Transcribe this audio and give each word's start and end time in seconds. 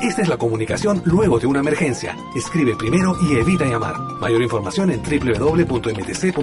Esta 0.00 0.22
es 0.22 0.28
la 0.28 0.36
comunicación 0.36 1.02
luego 1.04 1.38
de 1.38 1.46
una 1.46 1.60
emergencia. 1.60 2.16
Escribe 2.34 2.76
primero 2.76 3.16
y 3.22 3.36
evita 3.36 3.64
llamar. 3.64 3.96
Mayor 4.20 4.42
información 4.42 4.90
en 4.90 5.02
www.mtc.gov.pe 5.02 6.42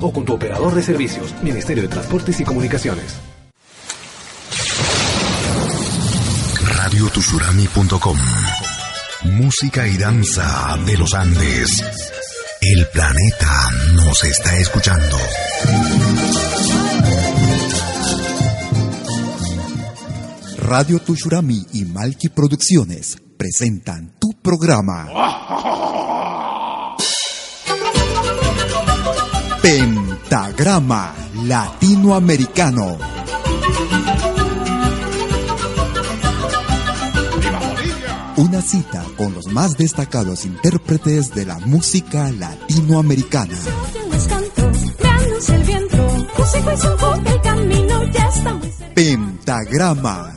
o 0.00 0.12
con 0.12 0.24
tu 0.24 0.32
operador 0.34 0.74
de 0.74 0.82
servicios, 0.82 1.34
Ministerio 1.42 1.82
de 1.82 1.88
Transportes 1.88 2.40
y 2.40 2.44
Comunicaciones. 2.44 3.20
radiotushurami.com. 6.86 8.16
Música 9.24 9.86
y 9.88 9.96
danza 9.96 10.78
de 10.86 10.96
los 10.96 11.14
Andes. 11.14 11.82
El 12.60 12.86
planeta 12.88 13.70
nos 13.94 14.22
está 14.24 14.56
escuchando. 14.58 15.16
Radio 20.66 20.98
Tushurami 20.98 21.64
y 21.74 21.84
Malki 21.84 22.28
Producciones 22.28 23.16
presentan 23.38 24.16
tu 24.18 24.32
programa. 24.42 25.06
Pentagrama 29.62 31.14
Latinoamericano. 31.44 32.98
Una 38.36 38.60
cita 38.60 39.04
con 39.16 39.34
los 39.34 39.46
más 39.46 39.76
destacados 39.78 40.44
intérpretes 40.44 41.32
de 41.32 41.46
la 41.46 41.60
música 41.60 42.32
latinoamericana. 42.32 43.54
Pentagrama 48.94 50.36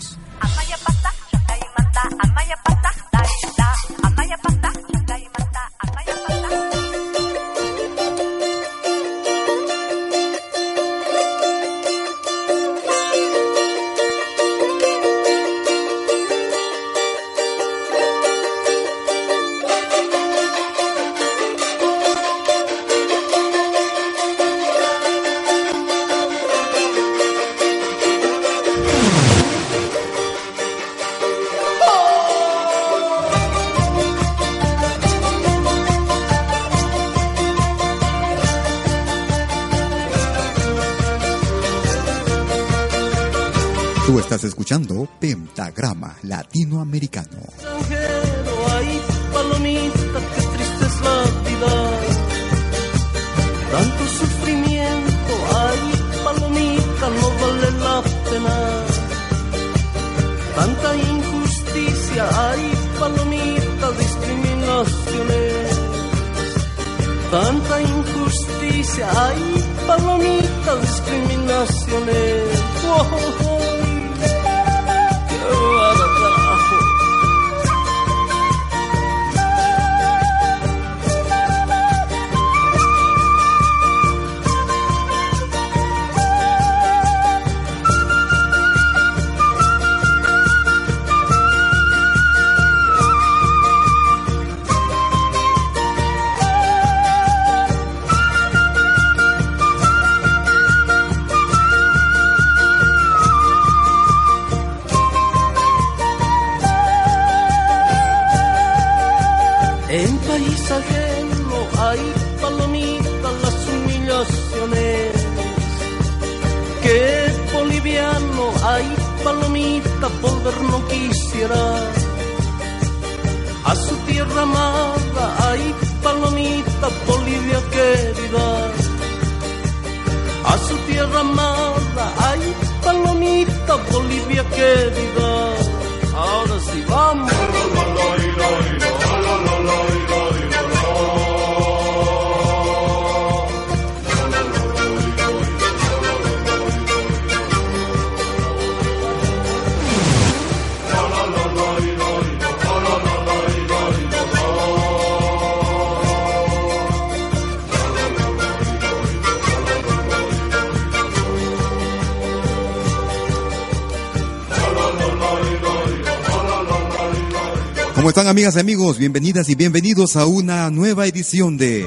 Están 168.11 168.27
amigas 168.27 168.57
y 168.57 168.59
amigos? 168.59 168.97
Bienvenidas 168.97 169.47
y 169.47 169.55
bienvenidos 169.55 170.17
a 170.17 170.25
una 170.25 170.69
nueva 170.69 171.07
edición 171.07 171.55
de 171.55 171.85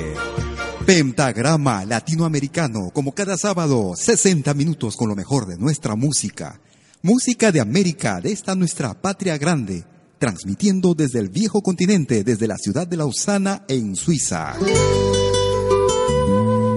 Pentagrama 0.87 1.85
Latinoamericano. 1.85 2.89
Como 2.95 3.13
cada 3.13 3.37
sábado, 3.37 3.93
60 3.95 4.55
minutos 4.55 4.97
con 4.97 5.11
lo 5.11 5.17
mejor 5.17 5.47
de 5.47 5.59
nuestra 5.59 5.97
música. 5.97 6.59
Música 7.03 7.53
de 7.53 7.61
América, 7.61 8.23
de 8.23 8.33
esta 8.33 8.55
nuestra 8.55 8.95
patria 8.95 9.37
grande. 9.37 9.85
Transmitiendo 10.19 10.95
desde 10.95 11.19
el 11.19 11.29
viejo 11.29 11.61
continente, 11.61 12.25
desde 12.25 12.49
la 12.49 12.57
ciudad 12.57 12.87
de 12.87 12.97
Lausana 12.97 13.67
en 13.69 13.95
Suiza. 13.95 14.55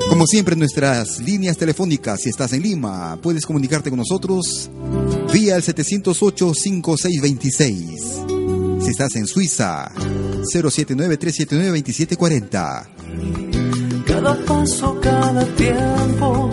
Como 0.09 0.27
siempre, 0.27 0.57
nuestras 0.57 1.21
líneas 1.21 1.55
telefónicas, 1.55 2.19
si 2.21 2.31
estás 2.31 2.51
en 2.51 2.63
Lima, 2.63 3.17
puedes 3.23 3.45
comunicarte 3.45 3.89
con 3.89 3.99
nosotros 3.99 4.69
vía 5.31 5.55
el 5.55 5.63
708-5626. 5.63 8.56
Si 8.87 8.91
estás 8.91 9.15
en 9.17 9.27
Suiza, 9.27 9.91
079-379-2740. 10.55 12.87
Cada 14.05 14.33
paso, 14.45 14.97
cada 15.01 15.43
tiempo, 15.55 16.49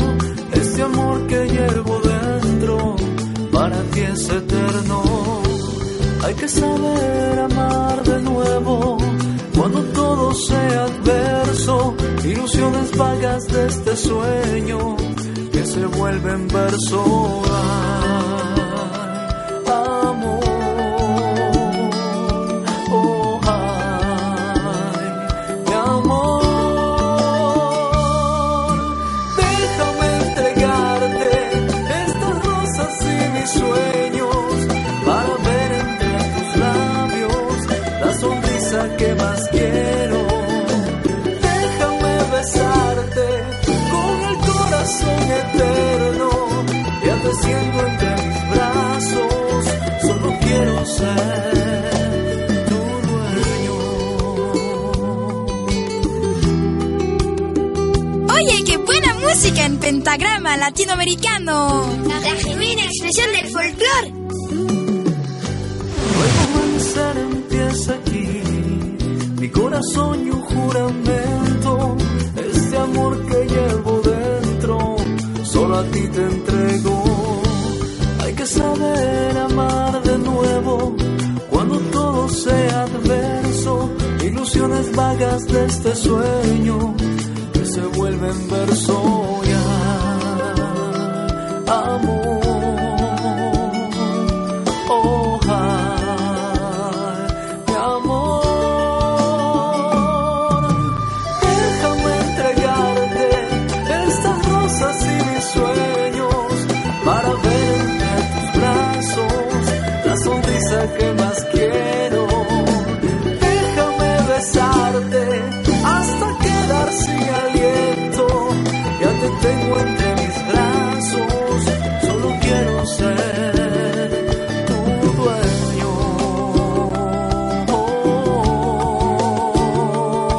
este 0.53 0.83
amor 0.83 1.25
que 1.29 1.47
llevo 1.47 2.01
dentro, 2.01 2.97
para 3.53 3.81
ti 3.85 4.01
es 4.01 4.29
eterno. 4.29 5.43
Hay 6.25 6.35
que 6.35 6.49
saber 6.49 7.39
amar 7.39 8.03
de 8.03 8.21
nuevo 8.23 8.99
cuando 9.57 9.85
todo 9.93 10.35
sea 10.35 10.87
adverso, 10.87 11.95
ilusiones 12.25 12.97
vagas 12.97 13.47
de 13.47 13.67
este 13.69 13.97
sueño 13.97 14.97
que 15.53 15.65
se 15.65 15.87
vuelven 15.87 16.49
verso. 16.49 17.45
Que 38.97 39.15
más 39.15 39.49
quiero. 39.49 40.27
Déjame 41.25 42.15
besarte 42.33 43.27
con 43.91 44.23
el 44.31 44.37
corazón 44.39 45.23
eterno 45.43 46.31
y 47.05 47.09
ateciendo 47.09 47.87
entre 47.87 48.11
mis 48.17 48.51
brazos. 48.51 49.65
Solo 50.03 50.29
quiero 50.41 50.87
ser 50.87 51.91
tu 52.69 52.81
dueño. 53.09 53.77
Oye, 58.35 58.65
qué 58.65 58.77
buena 58.77 59.15
música 59.15 59.65
en 59.65 59.79
pentagrama 59.79 60.57
latinoamericano. 60.57 61.87
La 62.07 62.21
genuina 62.37 62.85
expresión 62.85 63.33
del 63.33 63.47
folclore. 63.49 64.24
Mi 69.45 69.51
corazón 69.51 70.27
y 70.27 70.31
un 70.31 70.41
juramento, 70.41 71.97
este 72.35 72.79
amor 72.79 73.27
que 73.27 73.47
llevo 73.47 74.01
dentro, 74.01 74.97
solo 75.43 75.77
a 75.77 75.85
ti 75.85 76.09
te 76.09 76.23
entrego. 76.23 77.43
Hay 78.21 78.33
que 78.33 78.47
saber 78.47 79.37
amar 79.37 80.03
de 80.03 80.17
nuevo, 80.17 80.97
cuando 81.51 81.79
todo 81.93 82.27
sea 82.31 82.85
adverso, 82.85 83.91
ilusiones 84.25 84.97
vagas 84.97 85.47
de 85.47 85.67
este 85.67 85.95
sueño, 85.95 86.95
que 87.53 87.67
se 87.67 87.83
vuelven 87.99 88.49
verso 88.49 89.34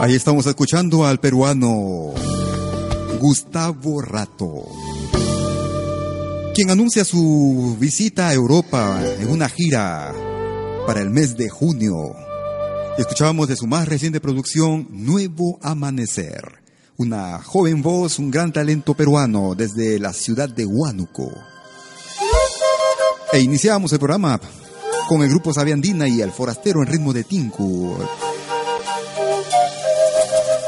Ahí 0.05 0.13
estamos 0.13 0.45
escuchando 0.45 1.03
al 1.03 1.19
peruano 1.19 2.13
Gustavo 3.19 4.01
Rato, 4.01 4.67
quien 6.53 6.69
anuncia 6.69 7.03
su 7.03 7.75
visita 7.79 8.27
a 8.27 8.33
Europa 8.35 9.01
en 9.19 9.31
una 9.31 9.49
gira 9.49 10.13
para 10.85 11.01
el 11.01 11.09
mes 11.09 11.35
de 11.37 11.49
junio. 11.49 12.13
Escuchábamos 12.99 13.47
de 13.47 13.55
su 13.55 13.65
más 13.65 13.87
reciente 13.87 14.21
producción, 14.21 14.87
Nuevo 14.91 15.57
Amanecer. 15.63 16.61
Una 16.97 17.41
joven 17.41 17.81
voz, 17.81 18.19
un 18.19 18.29
gran 18.29 18.53
talento 18.53 18.93
peruano 18.93 19.55
desde 19.55 19.97
la 19.97 20.13
ciudad 20.13 20.49
de 20.49 20.67
Huánuco. 20.67 21.31
E 23.33 23.39
iniciamos 23.39 23.91
el 23.91 23.97
programa 23.97 24.39
con 25.09 25.23
el 25.23 25.29
grupo 25.29 25.51
Sabiandina 25.51 26.07
y 26.07 26.21
el 26.21 26.31
Forastero 26.31 26.83
en 26.83 26.89
ritmo 26.89 27.11
de 27.11 27.23
Tinku. 27.23 27.97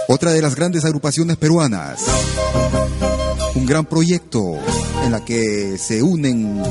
Otra 0.09 0.31
de 0.31 0.41
las 0.41 0.55
grandes 0.55 0.85
agrupaciones 0.85 1.35
peruanas. 1.35 2.01
Un 3.55 3.65
gran 3.65 3.85
proyecto 3.85 4.57
en 5.03 5.11
la 5.11 5.25
que 5.25 5.77
se 5.77 6.01
unen 6.01 6.63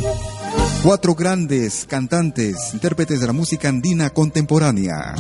cuatro 0.83 1.15
grandes 1.15 1.85
cantantes, 1.87 2.57
intérpretes 2.73 3.21
de 3.21 3.27
la 3.27 3.35
música 3.35 3.69
andina 3.69 4.09
contemporánea. 4.11 5.15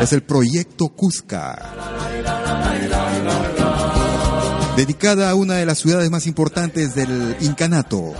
Es 0.00 0.12
el 0.14 0.22
proyecto 0.22 0.88
Cusca. 0.88 1.74
Dedicada 4.76 5.28
a 5.28 5.34
una 5.34 5.54
de 5.54 5.66
las 5.66 5.78
ciudades 5.78 6.10
más 6.10 6.26
importantes 6.26 6.94
del 6.94 7.36
Incanato. 7.40 8.14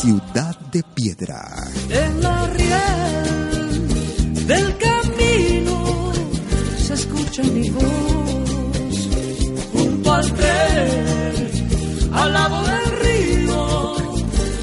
Ciudad 0.00 0.56
de 0.70 0.84
Piedra. 0.94 1.44
En 1.90 2.22
la 2.22 2.46
riel 2.46 3.88
del 4.46 4.76
camino 4.78 6.12
se 6.86 6.94
escucha 6.94 7.42
mi 7.42 7.68
voz. 7.70 9.08
Junto 9.72 10.12
al 10.14 10.32
tren 10.34 11.50
al 12.12 12.32
lado 12.32 12.62
del 12.62 12.86
río 13.02 13.96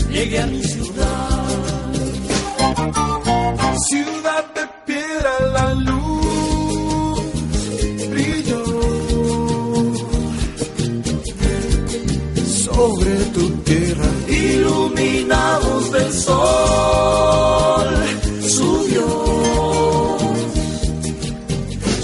llegué 0.09 0.39
a 0.39 0.47
mi 0.47 0.63
ciudad. 0.63 1.43
Ciudad 3.89 4.45
de 4.55 4.65
piedra 4.85 5.33
la 5.51 5.73
luz 5.73 7.19
brilló. 8.09 8.63
Sobre 12.45 13.15
tu 13.33 13.49
tierra 13.65 14.09
iluminados 14.35 15.91
del 15.91 16.13
sol 16.13 17.87
subió 18.41 19.07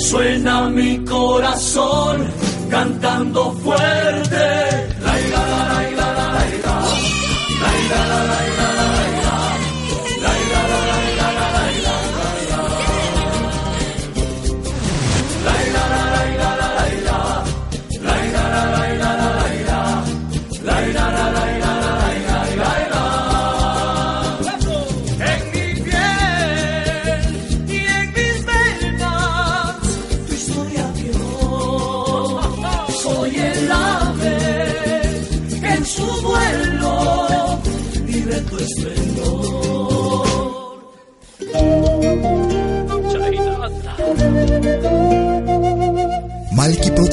suena 0.09 0.69
mi 0.69 1.03
corazón 1.05 2.27
cantando 2.69 3.51
fuerte 3.63 4.10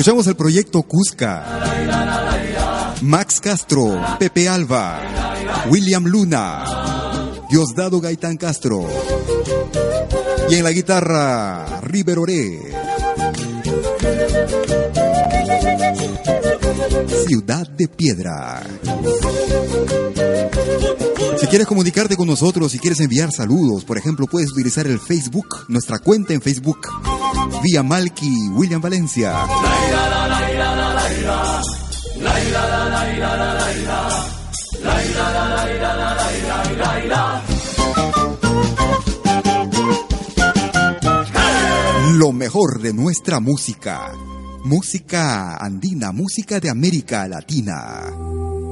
Escuchamos 0.00 0.26
el 0.28 0.34
proyecto 0.34 0.82
Cusca. 0.82 1.44
Max 3.02 3.38
Castro, 3.38 4.02
Pepe 4.18 4.48
Alba, 4.48 4.98
William 5.68 6.06
Luna, 6.06 6.64
Diosdado 7.50 8.00
Gaitán 8.00 8.38
Castro. 8.38 8.88
Y 10.48 10.54
en 10.54 10.64
la 10.64 10.70
guitarra, 10.70 11.82
River 11.82 12.18
Oré. 12.18 12.60
Ciudad 17.26 17.68
de 17.68 17.88
Piedra. 17.88 18.62
Quieres 21.50 21.66
comunicarte 21.66 22.16
con 22.16 22.28
nosotros, 22.28 22.70
si 22.70 22.78
quieres 22.78 23.00
enviar 23.00 23.32
saludos, 23.32 23.84
por 23.84 23.98
ejemplo, 23.98 24.28
puedes 24.28 24.52
utilizar 24.52 24.86
el 24.86 25.00
Facebook, 25.00 25.64
nuestra 25.66 25.98
cuenta 25.98 26.32
en 26.32 26.40
Facebook, 26.40 26.78
vía 27.64 27.82
Malky 27.82 28.50
William 28.52 28.80
Valencia. 28.80 29.34
Lo 42.14 42.32
mejor 42.32 42.80
de 42.80 42.92
nuestra 42.92 43.40
música. 43.40 44.12
Música 44.62 45.56
andina, 45.56 46.12
música 46.12 46.60
de 46.60 46.70
América 46.70 47.26
Latina. 47.26 48.04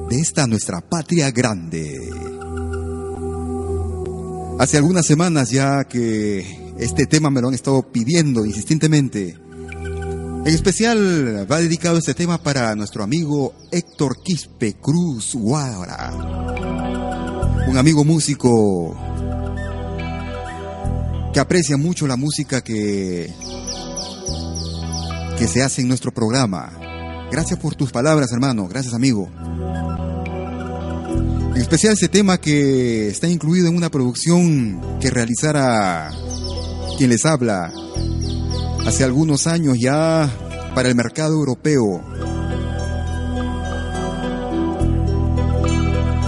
De 0.09 0.21
esta 0.21 0.47
nuestra 0.47 0.81
patria 0.81 1.33
grande. 1.33 2.28
Hace 4.59 4.77
algunas 4.77 5.07
semanas 5.07 5.51
ya 5.51 5.85
que 5.85 6.75
este 6.79 7.07
tema 7.07 7.31
me 7.31 7.41
lo 7.41 7.49
han 7.49 7.55
estado 7.55 7.81
pidiendo 7.93 8.45
insistentemente. 8.45 9.37
En 10.45 10.55
especial 10.55 11.47
va 11.51 11.61
dedicado 11.61 11.99
este 11.99 12.15
tema 12.15 12.43
para 12.43 12.75
nuestro 12.75 13.05
amigo 13.05 13.55
Héctor 13.71 14.17
Quispe 14.23 14.75
Cruz 14.75 15.35
Guara. 15.35 16.13
Un 17.69 17.77
amigo 17.79 18.05
músico 18.05 18.99
que 21.33 21.39
aprecia 21.39 21.77
mucho 21.77 22.09
la 22.09 22.17
música 22.17 22.61
que, 22.63 23.33
que 25.39 25.47
se 25.47 25.63
hace 25.63 25.83
en 25.83 25.89
nuestro 25.89 26.13
programa. 26.13 26.73
Gracias 27.31 27.61
por 27.61 27.77
tus 27.77 27.93
palabras, 27.93 28.33
hermano. 28.33 28.67
Gracias, 28.67 28.95
amigo. 28.95 29.29
Especial 31.59 31.93
ese 31.93 32.09
tema 32.09 32.41
que 32.41 33.09
está 33.09 33.29
incluido 33.29 33.69
en 33.69 33.77
una 33.77 33.91
producción 33.91 34.81
que 35.01 35.11
realizara 35.11 36.11
quien 36.97 37.11
les 37.11 37.27
habla 37.27 37.73
hace 38.87 39.05
algunos 39.05 39.47
años 39.47 39.77
ya 39.79 40.31
para 40.75 40.89
el 40.89 40.95
mercado 40.95 41.35
europeo. 41.35 42.03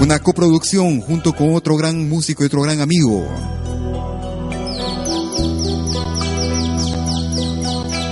Una 0.00 0.18
coproducción 0.18 1.00
junto 1.00 1.32
con 1.34 1.54
otro 1.54 1.76
gran 1.76 2.08
músico 2.08 2.42
y 2.42 2.46
otro 2.46 2.62
gran 2.62 2.80
amigo. 2.80 3.26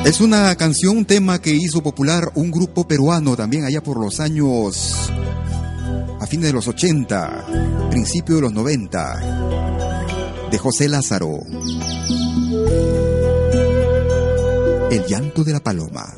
Es 0.07 0.21
una 0.21 0.55
canción, 0.57 0.97
un 0.97 1.05
tema 1.05 1.41
que 1.41 1.55
hizo 1.55 1.83
popular 1.83 2.31
un 2.35 2.51
grupo 2.51 2.89
peruano 2.89 3.37
también 3.37 3.65
allá 3.65 3.83
por 3.83 4.01
los 4.01 4.19
años 4.21 4.98
fines 6.29 6.49
de 6.49 6.53
los 6.53 6.69
80, 6.69 7.89
principio 7.91 8.37
de 8.37 8.43
los 8.43 8.53
90, 8.53 10.49
de 10.51 10.59
José 10.59 10.87
Lázaro. 10.87 11.41
El 14.91 15.07
llanto 15.07 15.43
de 15.43 15.53
la 15.55 15.61
paloma. 15.61 16.15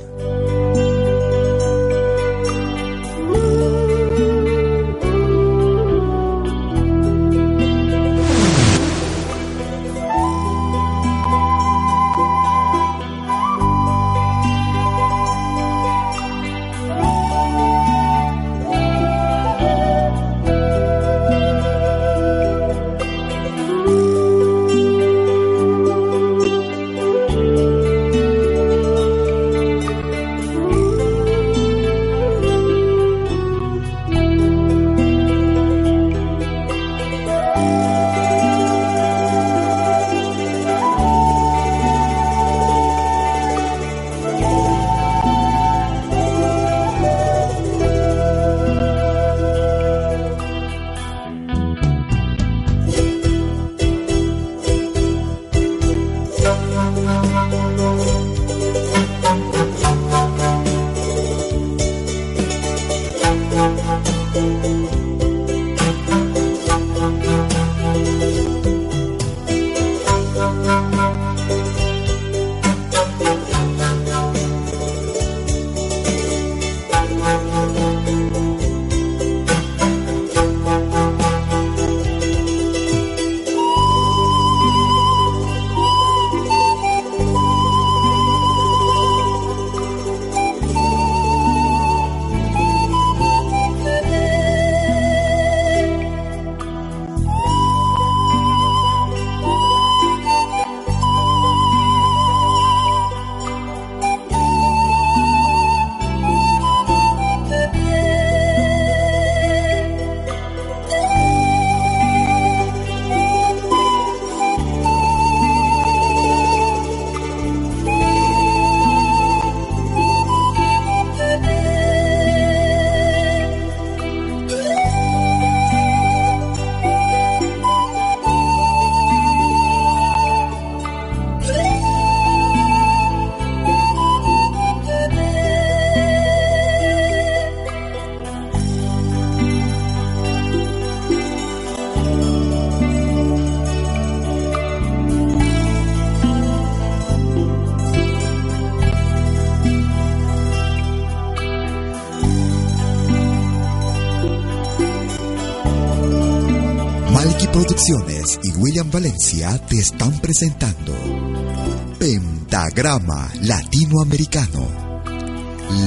Pentagrama 162.81 163.29
Latinoamericano, 163.43 164.67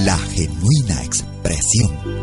la 0.05 0.15
genuina 0.15 1.01
expresión 1.03 2.22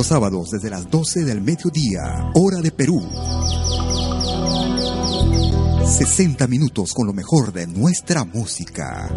Los 0.00 0.06
sábados 0.06 0.50
desde 0.50 0.70
las 0.70 0.90
12 0.90 1.24
del 1.24 1.42
mediodía, 1.42 2.30
hora 2.32 2.62
de 2.62 2.70
Perú. 2.70 3.06
60 5.84 6.46
minutos 6.46 6.94
con 6.94 7.06
lo 7.06 7.12
mejor 7.12 7.52
de 7.52 7.66
nuestra 7.66 8.24
música. 8.24 9.10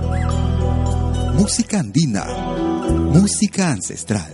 Música 1.38 1.80
andina, 1.80 2.26
música 3.14 3.72
ancestral, 3.72 4.34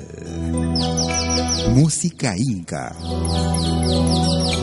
música 1.75 2.33
inca, 2.35 2.95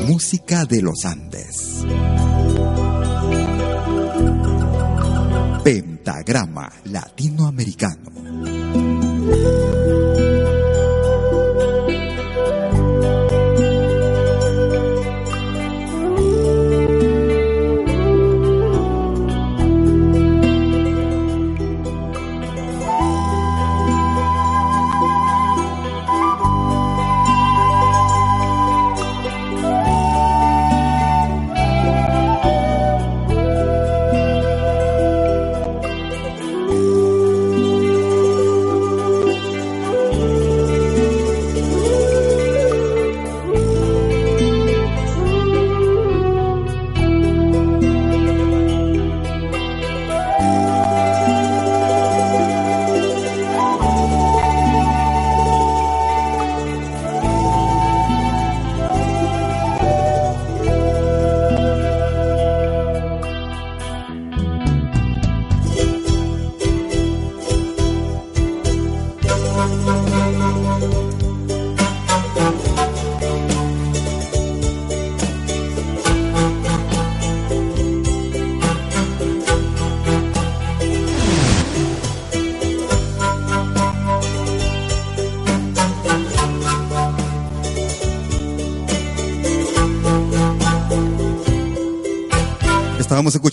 música 0.09 0.65
de 0.65 0.83
los 0.83 1.05
Andes. 1.05 1.85
Pentagrama 5.63 6.69
latinoamericano. 6.87 8.16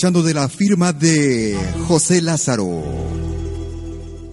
De 0.04 0.34
la 0.34 0.50
firma 0.50 0.92
de 0.92 1.58
José 1.88 2.22
Lázaro. 2.22 2.84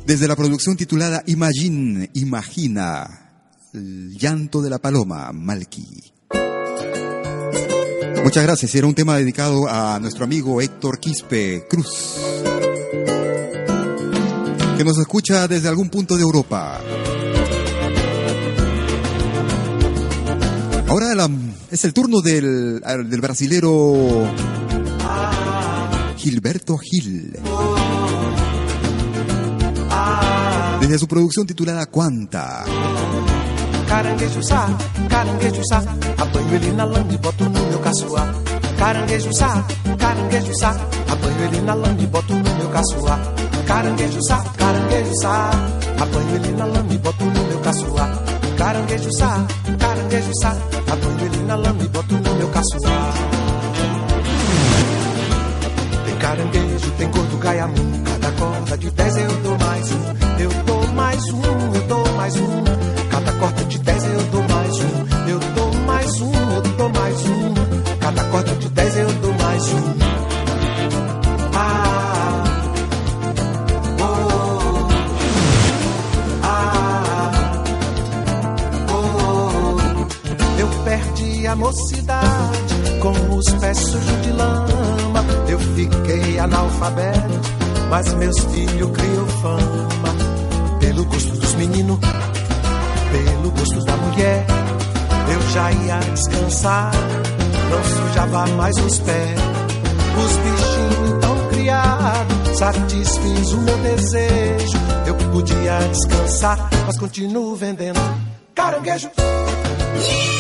Desde 0.04 0.26
la 0.26 0.34
producción 0.34 0.76
titulada 0.76 1.22
Imagine, 1.26 2.10
Imagina, 2.14 3.30
el 3.72 4.18
llanto 4.18 4.62
de 4.62 4.70
la 4.70 4.80
paloma, 4.80 5.30
Malky. 5.32 6.12
Muchas 8.24 8.42
gracias. 8.42 8.74
Era 8.74 8.88
un 8.88 8.96
tema 8.96 9.16
dedicado 9.16 9.68
a 9.68 10.00
nuestro 10.00 10.24
amigo 10.24 10.60
Héctor 10.60 10.98
Quispe 10.98 11.68
Cruz, 11.70 12.16
que 14.76 14.84
nos 14.84 14.98
escucha 14.98 15.46
desde 15.46 15.68
algún 15.68 15.88
punto 15.88 16.16
de 16.16 16.22
Europa. 16.22 16.80
Ahora 20.88 21.28
es 21.70 21.84
el 21.84 21.92
turno 21.92 22.20
del, 22.22 22.80
del 22.80 23.20
brasilero 23.20 24.28
Gilberto 26.22 26.76
Gil. 26.76 27.32
Desde 30.78 30.98
su 30.98 31.08
producción 31.08 31.46
titulada 31.46 31.86
Cuanta. 31.86 32.64
Caranguejo 33.88 34.42
sá, 34.42 34.66
apanho 36.18 36.54
ele 36.54 36.72
na 36.72 36.84
lama 36.84 37.10
e 37.10 37.16
boto 37.16 37.44
no 37.44 37.50
meu 37.50 37.78
caçoar. 37.80 38.34
Caranguejo 38.78 39.32
sá, 39.32 39.64
apanho 41.08 41.42
ele 41.44 41.60
na 41.62 41.74
lama 41.74 42.02
e 42.02 42.06
boto 42.06 42.34
no 42.34 42.54
meu 42.54 42.68
caçoar. 42.68 43.20
Caranguejo 43.66 44.20
sá, 44.22 45.50
apanho 45.98 46.34
ele 46.34 46.52
na 46.52 46.64
lama 46.66 46.92
e 46.92 46.98
boto 46.98 47.24
no 47.24 47.44
meu 47.48 47.60
caçoar. 47.60 48.10
Apanho 50.86 51.24
ele 51.24 51.42
na 51.46 51.56
lama 51.56 51.82
e 51.82 51.88
boto 51.88 52.14
no 52.14 52.34
meu 52.34 52.48
caçoar. 52.48 53.29
Tem 56.98 57.10
gordo 57.10 57.36
gaiamu, 57.38 57.74
cada 58.04 58.32
corda 58.32 58.78
de 58.78 58.90
dez 58.90 59.16
eu 59.16 59.36
dou 59.42 59.58
mais 59.58 59.90
um, 59.92 60.04
eu 60.38 60.50
dou 60.64 60.86
mais 60.88 61.24
um, 61.30 61.74
eu 61.74 61.82
dou 61.88 62.12
mais 62.14 62.36
um. 62.36 62.64
Cada 63.10 63.32
corda 63.32 63.64
de 63.64 63.78
dez 63.78 64.04
eu 64.04 64.22
dou 64.30 64.42
mais 64.42 64.76
um, 64.78 65.28
eu 65.28 65.38
dou 65.54 65.74
mais 65.86 66.20
um, 66.20 66.32
eu 66.54 66.62
dou 66.76 66.88
mais 66.90 67.26
um. 67.26 67.54
Cada 68.00 68.24
corda 68.24 68.54
de 68.54 68.68
dez 68.68 68.96
eu 68.96 69.12
dou 69.14 69.34
mais 69.34 69.72
um. 69.72 69.94
Ah, 71.54 72.44
oh, 74.00 74.88
ah, 76.42 77.32
oh. 78.88 80.60
Eu 80.60 80.68
perdi 80.84 81.46
a 81.46 81.56
mocidade 81.56 82.74
com 83.00 83.36
os 83.36 83.50
pés 83.60 83.78
sujos 83.78 84.22
de 84.22 84.32
lama. 84.32 84.69
Fiquei 85.74 86.38
analfabeto, 86.38 87.40
mas 87.88 88.12
meus 88.14 88.38
filhos 88.44 88.90
criam 88.90 89.26
fama. 89.42 90.80
Pelo 90.80 91.04
gosto 91.04 91.32
dos 91.32 91.54
meninos, 91.54 91.98
pelo 93.12 93.50
mulher, 94.10 94.44
eu 95.32 95.50
já 95.52 95.72
ia 95.72 95.98
descansar. 95.98 96.92
Não 97.70 97.84
sujava 97.84 98.46
mais 98.56 98.76
os 98.76 98.98
pés, 99.00 99.40
os 100.18 100.36
bichinhos 100.36 101.20
tão 101.20 101.48
criados. 101.48 102.58
Satisfiz 102.58 103.52
o 103.52 103.58
meu 103.58 103.78
desejo, 103.78 104.78
eu 105.06 105.14
podia 105.32 105.78
descansar, 105.78 106.68
mas 106.86 106.98
continuo 106.98 107.54
vendendo 107.54 108.00
caranguejo. 108.54 109.10
Ahora 109.16 110.39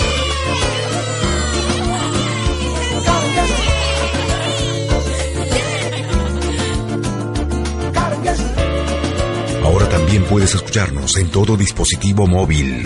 también 10.10 10.28
puedes 10.28 10.52
escucharnos 10.56 11.16
en 11.18 11.30
todo 11.30 11.56
dispositivo 11.56 12.26
móvil. 12.26 12.82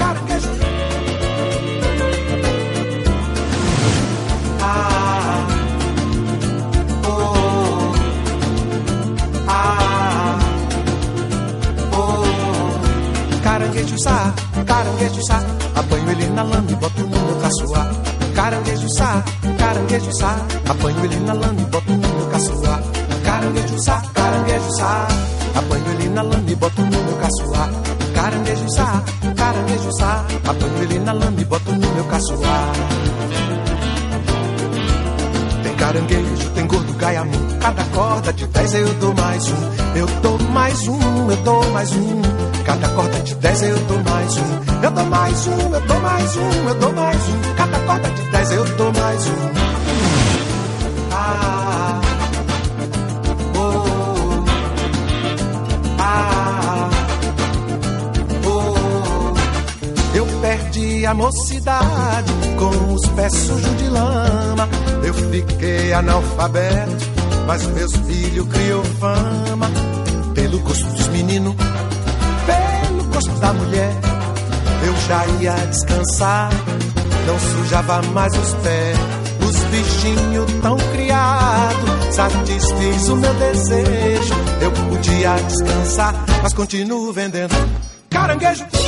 Caranguejo 13.43 13.97
caranguejo 14.67 15.23
sá, 15.27 15.43
apanho 15.77 16.11
ele 16.11 16.27
na 16.27 16.43
lama 16.43 16.71
e 16.71 16.75
boto 16.75 17.03
no 17.05 17.09
meu 17.09 17.37
caçoar. 17.41 17.91
Caranguejo 18.35 18.89
sá, 18.91 19.25
caranguejo 19.59 20.13
sá, 20.13 20.37
apanho 20.69 21.03
ele 21.07 21.21
na 21.21 21.33
lama 21.33 21.59
e 21.59 21.65
boto 21.65 21.91
no 21.91 21.99
meu 22.07 22.27
caçoar. 22.27 22.74
Na 26.15 26.23
lama 26.23 26.49
e 26.49 26.55
boto 26.55 26.81
no 26.81 27.03
meu 27.03 27.17
caçoar. 27.17 27.71
Caranguejo 28.15 28.71
sá, 28.71 29.03
caranguejo 29.37 29.93
sá, 29.99 30.25
apanho 30.49 30.83
ele 30.83 30.99
na 31.01 31.13
lama 31.13 31.41
e 31.41 31.45
boto 31.45 31.73
no 31.73 31.95
meu 31.95 32.05
caçoar. 32.05 32.73
Tem 35.63 35.75
caranguejo, 35.75 36.51
tem 36.55 36.67
gordo 36.69 36.93
gaiamu. 36.95 37.33
Cada 37.61 37.85
corda 37.87 38.33
de 38.33 38.47
dez 38.47 38.75
eu 38.75 38.95
dou 38.95 39.15
mais 39.15 39.45
um. 39.49 39.97
Eu 39.97 40.07
dou 40.23 40.39
mais 40.39 40.89
um, 40.89 41.31
eu 41.31 41.37
dou 41.39 41.71
mais 41.73 41.93
um. 41.93 42.23
Cada 42.65 42.89
corda 42.91 43.21
de 43.21 43.35
dez 43.35 43.63
eu 43.63 43.79
dou 43.79 44.03
mais 44.05 44.37
um. 44.37 44.85
Eu 44.85 44.91
dou 44.91 45.05
mais 45.07 45.47
um, 45.47 45.75
eu 45.75 45.81
dou 45.81 46.01
mais 46.01 46.37
um, 46.37 46.69
eu 46.69 46.75
dou 46.75 46.93
mais 46.93 47.29
um. 47.29 47.55
Cada 47.57 47.79
corda 47.81 48.11
de 48.11 48.23
dez 48.31 48.51
eu 48.53 48.65
dou 48.77 48.93
mais 48.93 49.27
um. 49.27 49.65
Ah, 51.13 51.64
mocidade 61.15 62.33
com 62.59 62.95
os 62.95 63.07
pés 63.09 63.33
sujos 63.33 63.77
de 63.77 63.89
lama. 63.89 64.69
Eu 65.03 65.15
fiquei 65.15 65.93
analfabeto, 65.93 67.07
mas 67.47 67.67
meus 67.69 67.93
filhos 67.97 68.49
criou 68.49 68.85
fama. 69.01 69.71
Pelo 70.35 70.59
gosto 70.61 70.87
dos 70.87 71.09
meninos, 71.09 71.55
pelo 72.47 73.05
gosto 73.05 73.33
da 73.41 73.53
mulher. 73.53 73.93
Eu 74.85 74.95
já 75.09 75.27
ia 75.41 75.55
descansar, 75.67 76.51
não 77.27 77.39
sujava 77.39 78.03
mais 78.13 78.33
os 78.37 78.55
pés. 78.55 78.99
Os 79.47 79.57
bichinhos 79.65 80.53
tão 80.63 80.77
criados, 80.93 82.15
satisfiz 82.15 83.09
o 83.09 83.17
meu 83.17 83.35
desejo. 83.35 84.35
Eu 84.61 84.73
podia 84.73 85.35
descansar, 85.37 86.15
mas 86.43 86.53
continuo 86.55 87.13
vendendo. 87.13 87.55
Caranguejo. 88.11 88.84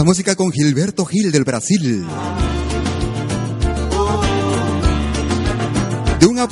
La 0.00 0.04
música 0.04 0.34
con 0.34 0.50
Gilberto 0.50 1.04
Gil 1.04 1.30
del 1.30 1.44
Brasil. 1.44 2.06
De 6.18 6.26
un, 6.26 6.38
ah, 6.38 6.48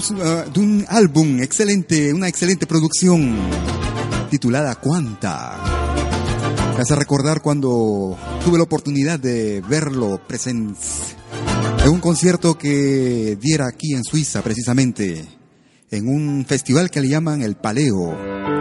de 0.52 0.60
un 0.60 0.84
álbum 0.86 1.40
excelente, 1.40 2.12
una 2.12 2.28
excelente 2.28 2.66
producción 2.66 3.38
titulada 4.28 4.74
Cuanta. 4.74 5.56
Me 6.76 6.82
hace 6.82 6.94
recordar 6.94 7.40
cuando 7.40 8.18
tuve 8.44 8.58
la 8.58 8.64
oportunidad 8.64 9.18
de 9.18 9.62
verlo 9.66 10.20
presente 10.28 10.78
en 11.82 11.88
un 11.88 12.00
concierto 12.00 12.58
que 12.58 13.38
diera 13.40 13.66
aquí 13.66 13.94
en 13.94 14.04
Suiza, 14.04 14.42
precisamente, 14.42 15.24
en 15.90 16.06
un 16.06 16.44
festival 16.44 16.90
que 16.90 17.00
le 17.00 17.08
llaman 17.08 17.40
el 17.40 17.56
Paleo, 17.56 18.14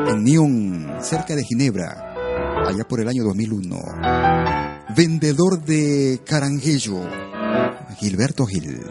en 0.08 0.24
Nyon, 0.24 0.94
cerca 1.02 1.36
de 1.36 1.44
Ginebra, 1.44 2.14
allá 2.66 2.88
por 2.88 3.02
el 3.02 3.10
año 3.10 3.26
2001 3.26 4.37
vendedor 4.96 5.64
de 5.64 6.22
caranguejo, 6.26 7.06
Gilberto 8.00 8.46
Gil. 8.46 8.82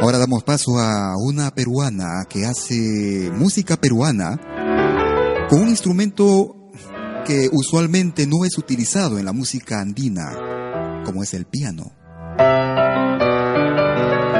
Ahora 0.00 0.18
damos 0.18 0.42
paso 0.44 0.78
a 0.78 1.14
una 1.18 1.50
peruana 1.50 2.24
que 2.28 2.46
hace 2.46 3.30
música 3.34 3.76
peruana 3.76 4.40
con 5.50 5.60
un 5.62 5.68
instrumento 5.68 6.56
que 7.26 7.50
usualmente 7.52 8.26
no 8.26 8.44
es 8.44 8.56
utilizado 8.56 9.18
en 9.18 9.26
la 9.26 9.32
música 9.32 9.80
andina, 9.80 11.02
como 11.04 11.22
es 11.22 11.34
el 11.34 11.44
piano. 11.44 11.92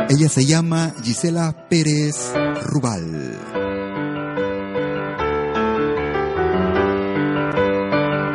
Ella 0.08 0.28
se 0.28 0.44
llama 0.46 0.94
Gisela 1.04 1.68
Pérez 1.68 2.32
Rubal. 2.64 3.59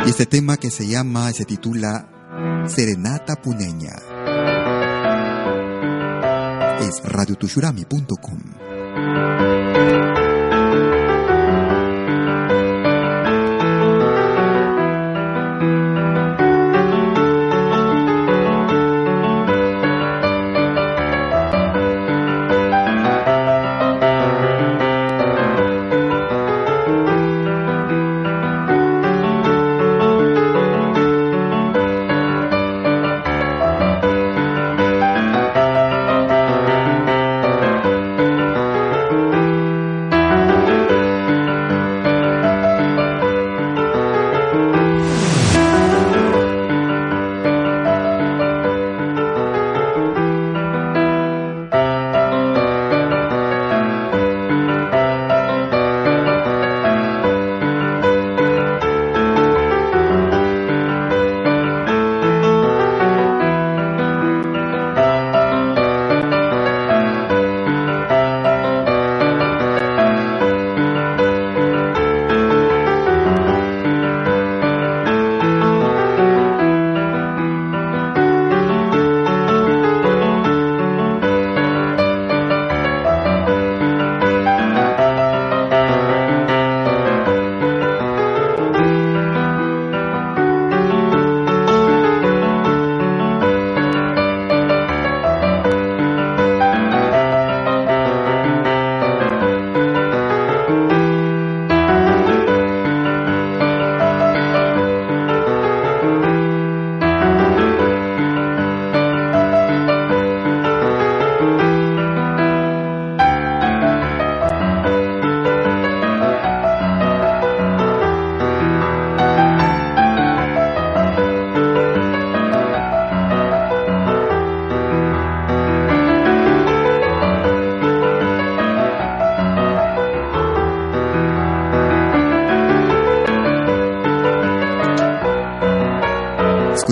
Y 0.05 0.09
este 0.09 0.25
tema 0.25 0.57
que 0.57 0.69
se 0.69 0.87
llama 0.87 1.31
y 1.31 1.33
se 1.33 1.45
titula 1.45 2.07
Serenata 2.67 3.35
Puneña. 3.35 3.93
Es 6.81 7.01
radiotushurami.com. 7.03 9.54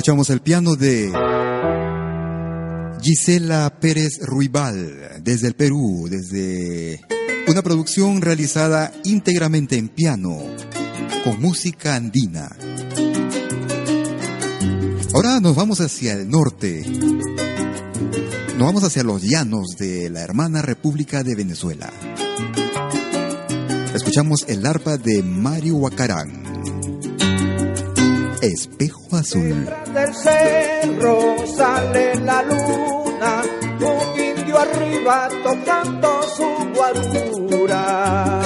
Escuchamos 0.04 0.30
el 0.32 0.42
piano 0.42 0.76
de 0.76 1.14
Gisela 3.02 3.80
Pérez 3.80 4.20
Ruibal 4.22 5.22
desde 5.24 5.48
el 5.48 5.54
Perú, 5.54 6.10
desde 6.12 7.00
una 7.48 7.62
producción 7.62 8.22
realizada 8.22 8.92
íntegramente 9.06 9.78
en 9.78 9.88
piano 9.88 10.42
con 11.24 11.40
música 11.40 11.96
andina. 11.96 12.54
Ahora 15.14 15.40
nos 15.40 15.56
vamos 15.56 15.80
hacia 15.80 16.12
el 16.16 16.30
norte. 16.30 16.84
Nos 18.58 18.68
vamos 18.68 18.84
hacia 18.84 19.04
los 19.04 19.22
llanos 19.22 19.78
de 19.80 20.10
la 20.10 20.20
hermana 20.20 20.62
República 20.62 21.24
de 21.24 21.36
Venezuela. 21.36 21.94
Escuchamos 23.96 24.44
el 24.50 24.66
arpa 24.66 24.98
de 24.98 25.24
Mario 25.24 25.76
Huacarán. 25.76 26.44
Espejo 28.42 29.03
azul. 29.16 29.70
Del 29.94 30.14
cerro 30.16 31.36
sale 31.46 32.16
la 32.20 32.42
luna, 32.44 33.44
un 33.80 34.20
indio 34.20 34.58
arriba 34.58 35.30
tocando 35.44 36.22
su 36.36 36.48
guarura. 36.74 38.42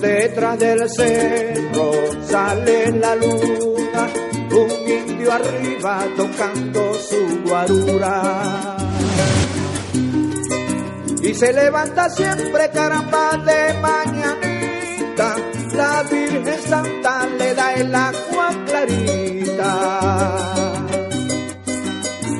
Detrás 0.00 0.58
del 0.58 0.90
cerro 0.90 1.92
sale 2.26 2.90
la 2.92 3.14
luna, 3.14 4.08
un 4.50 4.70
indio 4.90 5.32
arriba 5.32 6.04
tocando 6.16 6.94
su 6.94 7.42
guarura. 7.44 8.76
Y 11.22 11.32
se 11.32 11.52
levanta 11.54 12.10
siempre 12.10 12.70
caramba 12.70 13.30
de 13.38 13.74
mañanita, 13.80 15.36
la 15.72 16.02
Virgen 16.02 16.60
Santa 16.68 17.26
le 17.38 17.54
da 17.54 17.74
el 17.74 17.94
agua 17.94 18.33
clarita. 18.74 19.72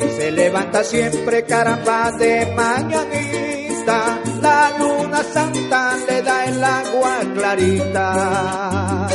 Y 0.04 0.08
se 0.16 0.30
levanta 0.32 0.82
siempre 0.82 1.44
caramba 1.44 2.10
de 2.18 2.46
mañanita, 2.54 4.18
la 4.42 4.72
luna 4.78 5.22
santa 5.22 5.96
le 6.08 6.22
da 6.22 6.44
el 6.46 6.64
agua 6.64 7.20
clarita. 7.34 9.08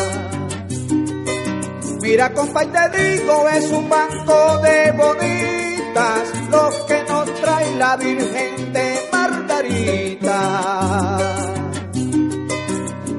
Mira, 2.01 2.33
compa, 2.33 2.63
y 2.63 2.67
te 2.67 2.89
digo, 2.97 3.49
es 3.49 3.71
un 3.71 3.89
banco 3.89 4.57
de 4.59 4.91
bonitas, 4.93 6.23
lo 6.49 6.69
que 6.87 7.03
nos 7.03 7.33
trae 7.41 7.75
la 7.75 7.97
Virgen 7.97 8.73
de 8.73 8.99
Margarita. 9.11 10.39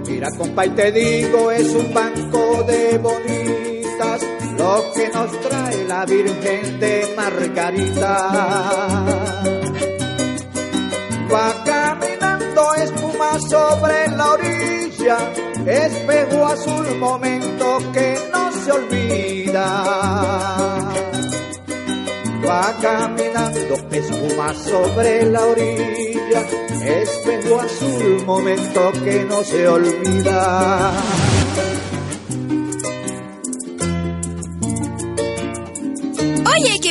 Mira, 0.09 0.29
compa, 0.37 0.67
y 0.67 0.71
te 0.71 0.91
digo, 0.91 1.51
es 1.53 1.69
un 1.69 1.95
banco 1.95 2.65
de 2.65 2.99
bonitas, 2.99 3.60
lo 4.01 4.93
que 4.95 5.09
nos 5.09 5.41
trae 5.41 5.85
la 5.87 6.07
Virgen 6.07 6.81
de 6.81 7.15
Margarita. 7.17 8.17
Va 11.33 11.65
caminando 11.65 12.75
espuma 12.75 13.39
sobre 13.41 14.09
la 14.17 14.33
orilla, 14.33 15.19
espejo 15.67 16.47
azul, 16.47 16.97
momento 16.99 17.79
que 17.93 18.19
no 18.33 18.53
se 18.53 18.73
olvida. 18.73 19.67
Va 22.49 22.77
caminando 22.81 23.75
espuma 23.93 24.55
sobre 24.55 25.27
la 25.27 25.45
orilla, 25.45 26.47
espejo 26.85 27.61
azul, 27.61 28.25
momento 28.25 28.93
que 29.05 29.25
no 29.25 29.45
se 29.45 29.69
olvida. 29.69 30.93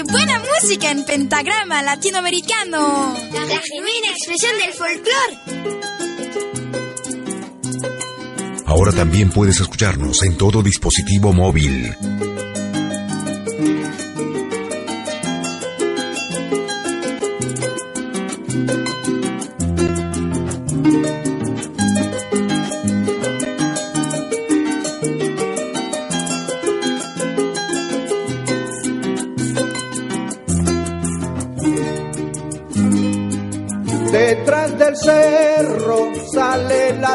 Buena 0.04 0.40
música 0.40 0.92
en 0.92 1.06
pentagrama 1.06 1.82
latinoamericano. 1.82 3.14
La 3.34 3.42
genuina 3.42 4.10
expresión 4.12 4.58
del 4.58 4.74
folclore. 4.74 5.38
Ahora 8.66 8.92
también 8.92 9.30
puedes 9.32 9.60
escucharnos 9.60 10.24
en 10.24 10.38
todo 10.38 10.62
dispositivo 10.62 11.34
móvil. 11.34 11.96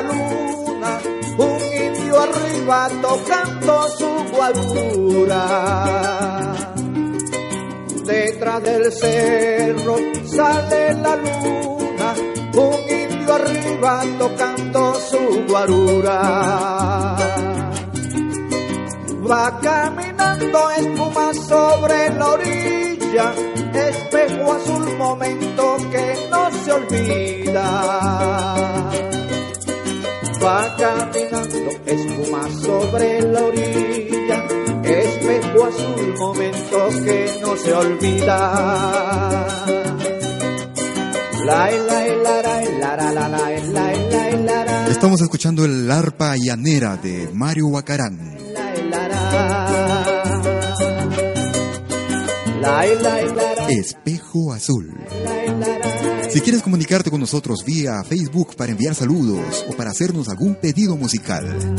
Luna, 0.04 1.00
un 1.38 1.58
indio 1.86 2.20
arriba 2.20 2.88
tocando 3.00 3.88
su 3.88 4.08
guarura. 4.32 5.42
Detrás 8.04 8.62
del 8.62 8.92
cerro 8.92 9.96
sale 10.26 10.94
la 10.94 11.16
luna, 11.16 12.14
un 12.54 12.80
indio 12.88 13.34
arriba 13.34 14.04
tocando 14.18 14.94
su 15.00 15.44
guarura. 15.48 17.16
Va 19.26 19.58
caminando 19.62 20.70
espuma 20.70 21.32
sobre 21.32 22.10
la 22.10 22.26
orilla, 22.32 23.32
espejo 23.72 24.52
azul, 24.52 24.96
momento 24.98 25.76
que 25.90 26.28
no 26.30 26.50
se 26.50 26.72
olvida 26.72 27.64
va 30.44 30.76
caminando 30.76 31.70
espuma 31.86 32.48
sobre 32.60 33.22
la 33.22 33.44
orilla, 33.44 34.46
espejo 34.84 35.64
azul, 35.64 36.14
momentos 36.18 36.96
que 36.96 37.38
no 37.40 37.56
se 37.56 37.72
olvida. 37.72 39.46
Estamos 44.90 45.20
escuchando 45.20 45.64
el 45.64 45.90
arpa 45.90 46.36
llanera 46.36 46.96
de 46.96 47.30
Mario 47.32 47.68
Huacarán. 47.68 48.34
Espejo 53.68 54.52
azul. 54.52 54.94
Si 56.34 56.40
quieres 56.40 56.62
comunicarte 56.64 57.12
con 57.12 57.20
nosotros 57.20 57.64
vía 57.64 58.02
Facebook 58.02 58.56
para 58.56 58.72
enviar 58.72 58.96
saludos 58.96 59.64
o 59.68 59.76
para 59.76 59.92
hacernos 59.92 60.28
algún 60.28 60.56
pedido 60.56 60.96
musical, 60.96 61.76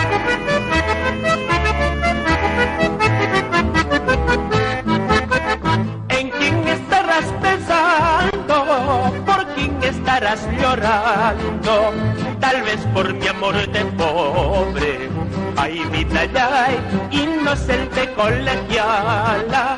¿En 6.09 6.29
quién 6.31 6.67
estarás 6.67 7.25
pensando? 7.41 9.13
¿Por 9.25 9.45
quién 9.55 9.83
estarás 9.83 10.47
llorando? 10.59 11.93
Tal 12.39 12.61
vez 12.63 12.79
por 12.93 13.13
mi 13.13 13.27
amor 13.27 13.55
de 13.71 13.85
pobre. 13.97 15.09
Ay, 15.55 15.81
mi 15.91 16.03
tallay, 16.05 16.77
inocente 17.11 18.11
colegiala. 18.13 19.77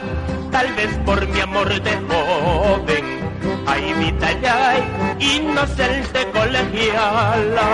Tal 0.52 0.73
vez 0.73 0.97
por 1.06 1.28
mi 1.28 1.39
amor 1.39 1.69
de 1.82 1.91
joven. 2.10 3.16
Ay, 3.77 3.93
Ay, 3.93 3.93
vitallay, 3.93 4.79
inocente 5.19 6.25
colegiala. 6.33 7.67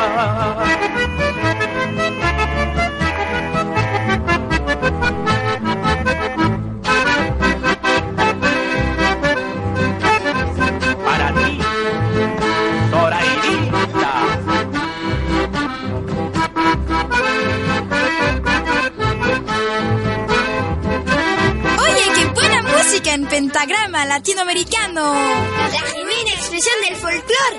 Pentagrama 23.54 24.06
latinoamericano. 24.06 25.14
La 25.14 25.70
genuina 25.70 26.32
expresión 26.32 26.76
del 26.88 26.96
folclore. 26.96 27.58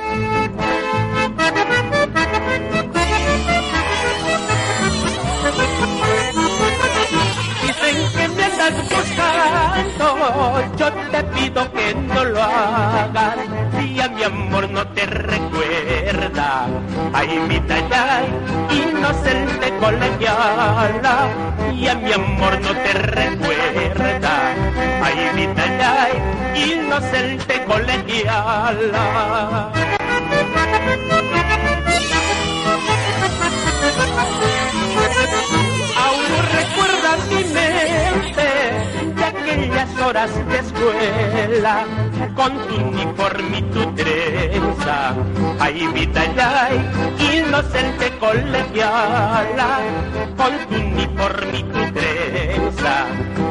Dicen 7.62 7.96
que 8.12 8.28
me 8.28 8.44
andas 8.44 8.74
buscando, 8.90 10.06
yo 10.76 10.92
te 11.12 11.24
pido 11.24 11.72
que 11.72 11.94
no 11.94 12.24
lo 12.24 12.42
hagas. 12.42 13.36
Si 13.78 14.00
a 14.00 14.08
mi 14.08 14.22
amor 14.24 14.70
no 14.70 14.86
te 14.88 15.06
ay 17.12 17.38
mi 17.48 17.58
talla 17.60 18.04
inocente 18.82 19.66
colegiala. 19.80 21.16
Y 21.74 21.88
a 21.88 21.94
mi 21.94 22.12
amor 22.12 22.60
no 22.60 22.72
te 22.84 22.92
recuerda, 22.92 24.34
ay 25.02 25.18
mi 25.36 25.46
talla 25.58 25.94
inocente 26.54 27.54
colegiala. 27.64 29.04
Aún 36.04 36.32
recuerda 36.58 37.10
mi 37.30 37.42
mente 37.54 38.48
aquellas 39.36 40.00
horas 40.00 40.30
de 40.48 40.58
escuela 40.58 41.84
con 42.34 42.52
tu 42.66 42.74
uniforme 42.76 43.58
y 43.58 43.62
tu 43.62 43.94
trenza. 43.94 45.14
Ay, 45.58 45.86
vitallay, 45.88 46.74
inocente 47.18 48.10
colegiala 48.18 49.78
con 50.36 50.52
tu 50.68 50.76
uniforme 50.76 51.62
tu 51.72 51.92
trenza. 51.92 53.06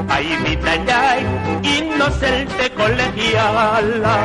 Ay, 0.10 0.36
vitallay, 0.46 1.26
inocente 1.63 2.69
colegiala. 2.72 4.17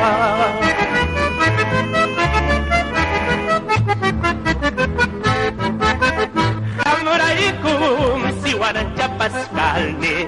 Hamraikum 6.85 8.18
siwaran 8.59 8.91
paskalne 9.15 10.27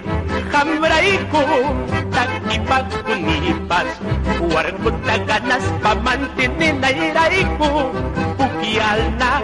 Hamraikum 0.56 1.76
takipagkunipas 2.16 3.90
Warkut 4.40 4.96
na 5.04 5.16
ganas 5.28 5.66
pamantinin 5.84 6.80
na 6.80 6.90
iraiku 6.96 7.92
Bukial 8.40 9.00
na 9.20 9.44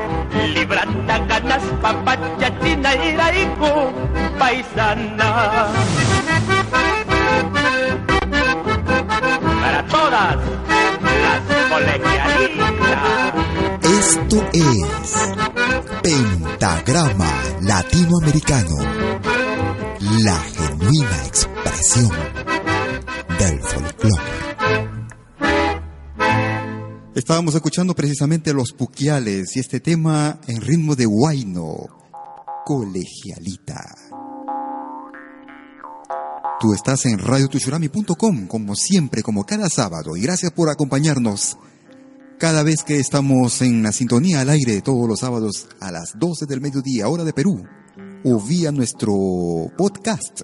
librat 0.56 0.88
na 1.04 1.20
ganas 1.28 1.66
papatyatin 1.84 2.80
na 2.80 2.96
iraiku 2.96 3.92
Paisana. 4.40 5.32
Para 9.60 9.82
todas 9.92 10.38
las 11.26 11.44
colegialistas. 11.68 13.34
Esto 13.82 14.38
es 14.54 15.37
Pentagrama 16.88 17.44
Latinoamericano, 17.64 18.78
la 20.24 20.40
genuina 20.40 21.26
expresión 21.26 22.12
del 23.38 23.60
folclore. 23.60 24.24
Estábamos 27.14 27.56
escuchando 27.56 27.94
precisamente 27.94 28.54
los 28.54 28.72
puquiales 28.72 29.54
y 29.58 29.60
este 29.60 29.82
tema 29.82 30.40
en 30.48 30.62
ritmo 30.62 30.96
de 30.96 31.08
huayno, 31.08 31.76
colegialita. 32.64 33.84
Tú 36.62 36.74
estás 36.74 37.06
en 37.06 37.20
radiotushurami.com 37.20 38.48
como 38.48 38.76
siempre, 38.76 39.24
como 39.24 39.46
cada 39.46 39.68
sábado, 39.68 40.16
y 40.16 40.22
gracias 40.22 40.54
por 40.54 40.70
acompañarnos 40.70 41.58
cada 42.38 42.64
vez 42.64 42.84
que 42.84 43.00
estamos 43.00 43.62
en 43.62 43.84
la 43.84 43.92
sintonía 43.92 44.40
al 44.42 44.50
aire 44.50 44.82
todos 44.82 45.08
los 45.08 45.20
sábados 45.20 45.68
a 45.80 45.92
las 45.92 46.14
12 46.18 46.46
del 46.46 46.62
mediodía, 46.62 47.10
hora 47.10 47.24
de 47.24 47.34
Perú, 47.34 47.64
o 48.24 48.40
vía 48.40 48.72
nuestro 48.72 49.14
podcast 49.76 50.42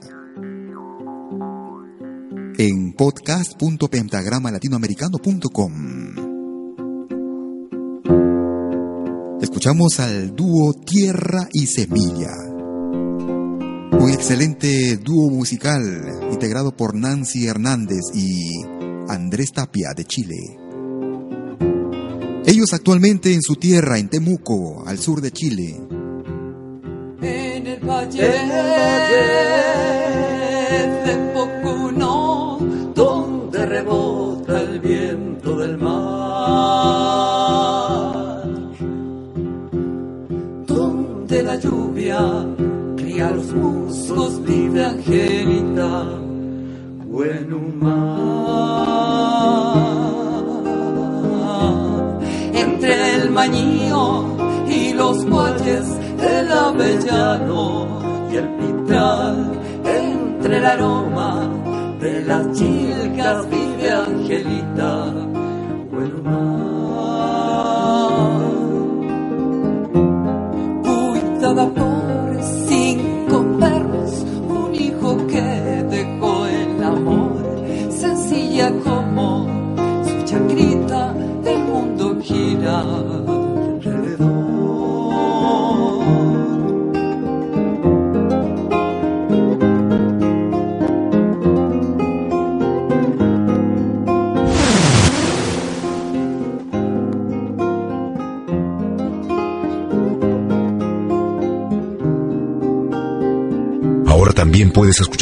en 2.58 2.94
podcast.pentagramalatinoamericano.com. 2.94 5.72
Escuchamos 9.42 10.00
al 10.00 10.36
dúo 10.36 10.74
Tierra 10.74 11.48
y 11.52 11.68
Semilla. 11.68 12.32
Un 14.00 14.10
excelente 14.10 14.98
dúo 14.98 15.30
musical 15.30 15.82
integrado 16.32 16.76
por 16.76 16.96
Nancy 16.96 17.46
Hernández 17.48 18.02
y 18.16 18.50
Andrés 19.10 19.52
Tapia 19.52 19.90
de 19.96 20.06
Chile. 20.06 20.63
Ellos 22.46 22.74
actualmente 22.74 23.34
en 23.34 23.42
su 23.42 23.56
tierra, 23.56 23.98
en 23.98 24.10
Temuco, 24.10 24.84
al 24.86 25.00
sur 25.00 25.22
de 25.22 25.32
Chile. 25.32 25.80
En 27.22 27.68
el 27.68 27.80
valle 27.80 28.28
de 31.06 31.16
Pocuno, 31.34 32.60
donde 32.94 33.66
rebota 33.66 34.62
el 34.62 34.80
viento 34.82 35.58
del 35.58 35.78
mar, 35.78 36.04
donde 40.68 41.44
la 41.44 41.56
lluvia 41.56 42.46
cría 42.98 43.32
los 43.32 43.54
musgos, 43.54 44.44
vive 44.44 44.84
Angelita, 44.84 46.04
Buenumar. 47.06 48.24
Entre 52.74 53.16
el 53.16 53.30
mañío 53.30 54.26
y 54.68 54.94
los 54.94 55.24
guayes, 55.26 55.86
el 56.20 56.52
avellano 56.52 57.88
y 58.32 58.36
el 58.36 58.50
pitral, 58.56 59.52
entre 59.86 60.58
el 60.58 60.66
aroma 60.66 61.48
de 62.02 62.24
las 62.24 62.52
chilcas 62.54 63.48
vive 63.50 63.92
Angelita, 63.92 65.14
Buenumar. 65.92 67.53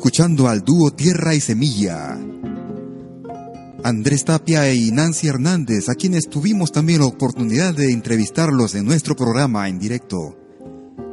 Escuchando 0.00 0.48
al 0.48 0.62
dúo 0.62 0.92
Tierra 0.92 1.34
y 1.34 1.42
Semilla. 1.42 2.18
Andrés 3.84 4.24
Tapia 4.24 4.72
y 4.72 4.90
Nancy 4.92 5.28
Hernández, 5.28 5.90
a 5.90 5.94
quienes 5.94 6.30
tuvimos 6.30 6.72
también 6.72 7.00
la 7.00 7.04
oportunidad 7.04 7.74
de 7.74 7.92
entrevistarlos 7.92 8.74
en 8.76 8.86
nuestro 8.86 9.14
programa 9.14 9.68
en 9.68 9.78
directo, 9.78 10.38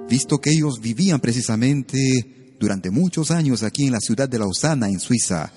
visto 0.08 0.38
que 0.38 0.52
ellos 0.52 0.80
vivían 0.80 1.20
precisamente 1.20 2.56
durante 2.58 2.90
muchos 2.90 3.30
años 3.30 3.62
aquí 3.62 3.88
en 3.88 3.92
la 3.92 4.00
ciudad 4.00 4.30
de 4.30 4.40
Lausana, 4.40 4.88
en 4.88 5.02
Suiza. 5.02 5.52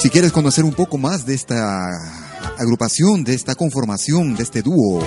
Si 0.00 0.08
quieres 0.08 0.32
conocer 0.32 0.64
un 0.64 0.72
poco 0.72 0.96
más 0.96 1.26
de 1.26 1.34
esta 1.34 1.90
agrupación, 2.58 3.22
de 3.22 3.34
esta 3.34 3.54
conformación, 3.54 4.34
de 4.34 4.44
este 4.44 4.62
dúo, 4.62 5.06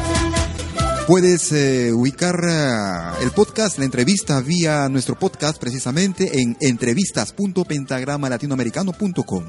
Puedes 1.07 1.51
eh, 1.51 1.91
ubicar 1.93 2.43
uh, 2.43 3.21
el 3.21 3.29
podcast, 3.29 3.77
la 3.77 3.85
entrevista 3.85 4.41
vía 4.41 4.89
nuestro 4.89 5.19
podcast 5.19 5.59
precisamente 5.59 6.41
en 6.41 6.57
entrevistas.pentagramalatinoamericano.com. 6.59 9.43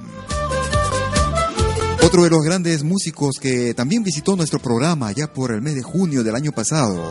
Otro 2.03 2.25
de 2.25 2.31
los 2.31 2.45
grandes 2.45 2.85
músicos 2.85 3.37
que 3.41 3.73
también 3.73 4.03
visitó 4.03 4.37
nuestro 4.37 4.59
programa 4.59 5.13
ya 5.13 5.33
por 5.33 5.51
el 5.51 5.63
mes 5.63 5.77
de 5.77 5.83
junio 5.83 6.23
del 6.23 6.37
año 6.37 6.53
pasado. 6.53 7.11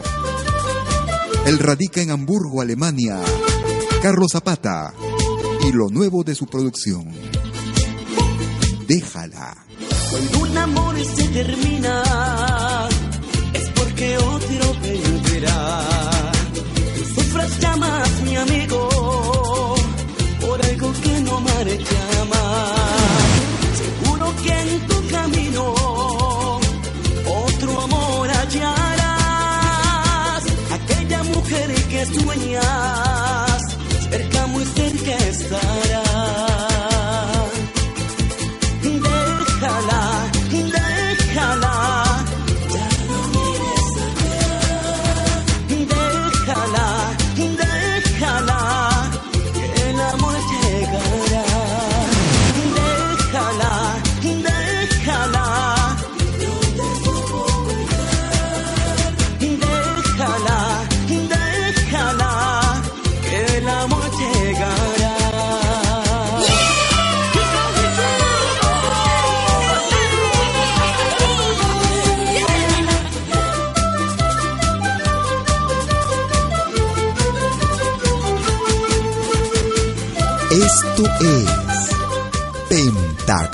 Él 1.48 1.58
radica 1.58 2.02
en 2.02 2.12
Hamburgo, 2.12 2.62
Alemania. 2.62 3.20
Carlos 4.04 4.28
Zapata. 4.32 4.94
Y 5.68 5.72
lo 5.72 5.90
nuevo 5.90 6.24
de 6.24 6.36
su 6.36 6.46
producción. 6.46 7.08
Déjala. 8.88 9.58
Cuando 10.12 10.40
un 10.40 10.56
amor 10.56 10.96
se 11.04 11.28
termina 11.30 12.55
That's 32.08 32.24
when 32.26 32.40
you 32.42 32.55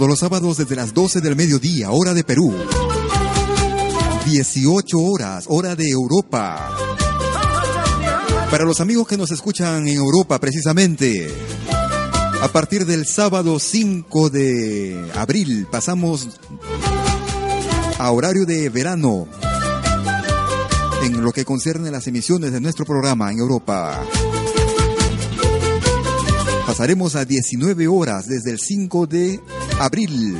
Todos 0.00 0.08
los 0.08 0.20
sábados 0.20 0.56
desde 0.56 0.76
las 0.76 0.94
12 0.94 1.20
del 1.20 1.36
mediodía, 1.36 1.90
hora 1.90 2.14
de 2.14 2.24
Perú. 2.24 2.54
18 4.24 4.98
horas, 4.98 5.44
hora 5.46 5.76
de 5.76 5.90
Europa. 5.90 6.74
Para 8.50 8.64
los 8.64 8.80
amigos 8.80 9.06
que 9.06 9.18
nos 9.18 9.30
escuchan 9.30 9.86
en 9.86 9.98
Europa 9.98 10.40
precisamente, 10.40 11.30
a 12.40 12.48
partir 12.48 12.86
del 12.86 13.04
sábado 13.04 13.58
5 13.60 14.30
de 14.30 15.10
abril 15.16 15.66
pasamos 15.70 16.28
a 17.98 18.10
horario 18.10 18.46
de 18.46 18.70
verano 18.70 19.28
en 21.04 21.22
lo 21.22 21.30
que 21.30 21.44
concierne 21.44 21.90
las 21.90 22.06
emisiones 22.06 22.52
de 22.52 22.60
nuestro 22.62 22.86
programa 22.86 23.30
en 23.30 23.40
Europa. 23.40 24.02
Pasaremos 26.66 27.16
a 27.16 27.26
19 27.26 27.86
horas 27.86 28.28
desde 28.28 28.52
el 28.52 28.60
5 28.60 29.06
de 29.06 29.40
abril. 29.80 30.36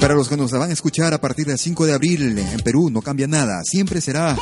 Para 0.00 0.14
los 0.14 0.28
que 0.28 0.36
nos 0.36 0.50
van 0.50 0.70
a 0.70 0.72
escuchar 0.72 1.14
a 1.14 1.20
partir 1.20 1.46
del 1.46 1.58
5 1.58 1.86
de 1.86 1.92
abril 1.92 2.36
en 2.36 2.60
Perú 2.60 2.90
no 2.90 3.02
cambia 3.02 3.28
nada, 3.28 3.62
siempre 3.62 4.00
será 4.00 4.36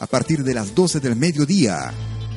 a 0.00 0.06
partir 0.06 0.42
de 0.42 0.52
las 0.52 0.74
12 0.74 0.98
del 0.98 1.14
mediodía, 1.14 1.92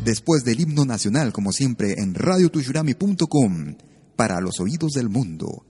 después 0.05 0.43
del 0.43 0.59
himno 0.59 0.85
nacional, 0.85 1.33
como 1.33 1.51
siempre, 1.51 1.95
en 1.97 2.13
radiotuyurami.com, 2.13 3.75
para 4.15 4.39
los 4.39 4.59
oídos 4.59 4.91
del 4.91 5.09
mundo. 5.09 5.65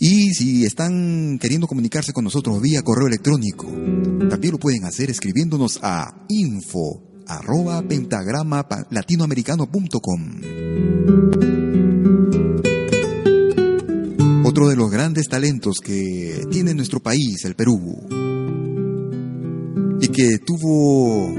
Y 0.00 0.34
si 0.34 0.64
están 0.64 1.38
queriendo 1.38 1.68
comunicarse 1.68 2.12
con 2.12 2.24
nosotros 2.24 2.60
vía 2.60 2.82
correo 2.82 3.06
electrónico, 3.06 3.66
también 4.28 4.52
lo 4.52 4.58
pueden 4.58 4.84
hacer 4.86 5.08
escribiéndonos 5.08 5.78
a 5.82 6.24
info 6.28 7.09
arroba 7.30 7.80
pentagrama 7.82 8.66
latinoamericano.com. 8.90 10.20
Otro 14.44 14.68
de 14.68 14.76
los 14.76 14.90
grandes 14.90 15.28
talentos 15.28 15.76
que 15.78 16.44
tiene 16.50 16.74
nuestro 16.74 16.98
país, 17.00 17.44
el 17.44 17.54
Perú, 17.54 17.78
y 20.00 20.08
que 20.08 20.38
tuvo 20.38 21.32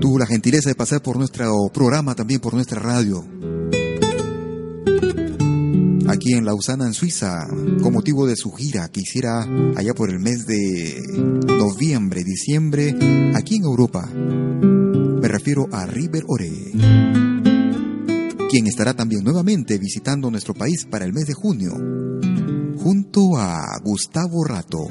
tuvo 0.00 0.18
la 0.18 0.26
gentileza 0.26 0.68
de 0.68 0.74
pasar 0.74 1.02
por 1.02 1.16
nuestro 1.16 1.68
programa, 1.72 2.16
también 2.16 2.40
por 2.40 2.54
nuestra 2.54 2.80
radio, 2.80 3.24
aquí 6.08 6.34
en 6.34 6.44
Lausana, 6.44 6.86
en 6.86 6.94
Suiza, 6.94 7.46
con 7.82 7.92
motivo 7.92 8.26
de 8.26 8.36
su 8.36 8.52
gira 8.52 8.88
que 8.88 9.00
hiciera 9.00 9.46
allá 9.76 9.94
por 9.94 10.10
el 10.10 10.18
mes 10.18 10.46
de 10.46 11.02
noviembre, 11.46 12.24
diciembre, 12.24 12.94
aquí 13.34 13.56
en 13.56 13.64
Europa. 13.64 14.06
Me 14.06 15.28
refiero 15.28 15.68
a 15.72 15.86
River 15.86 16.24
Ore, 16.26 16.50
quien 18.50 18.66
estará 18.66 18.94
también 18.94 19.24
nuevamente 19.24 19.78
visitando 19.78 20.30
nuestro 20.30 20.54
país 20.54 20.84
para 20.84 21.04
el 21.04 21.12
mes 21.12 21.26
de 21.26 21.34
junio, 21.34 21.72
junto 22.78 23.36
a 23.36 23.78
Gustavo 23.82 24.44
Rato. 24.44 24.88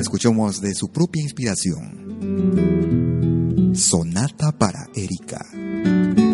Escuchamos 0.00 0.60
de 0.60 0.74
su 0.74 0.88
propia 0.88 1.22
inspiración. 1.22 2.99
Sonata 3.74 4.52
para 4.52 4.88
Erika. 4.94 6.29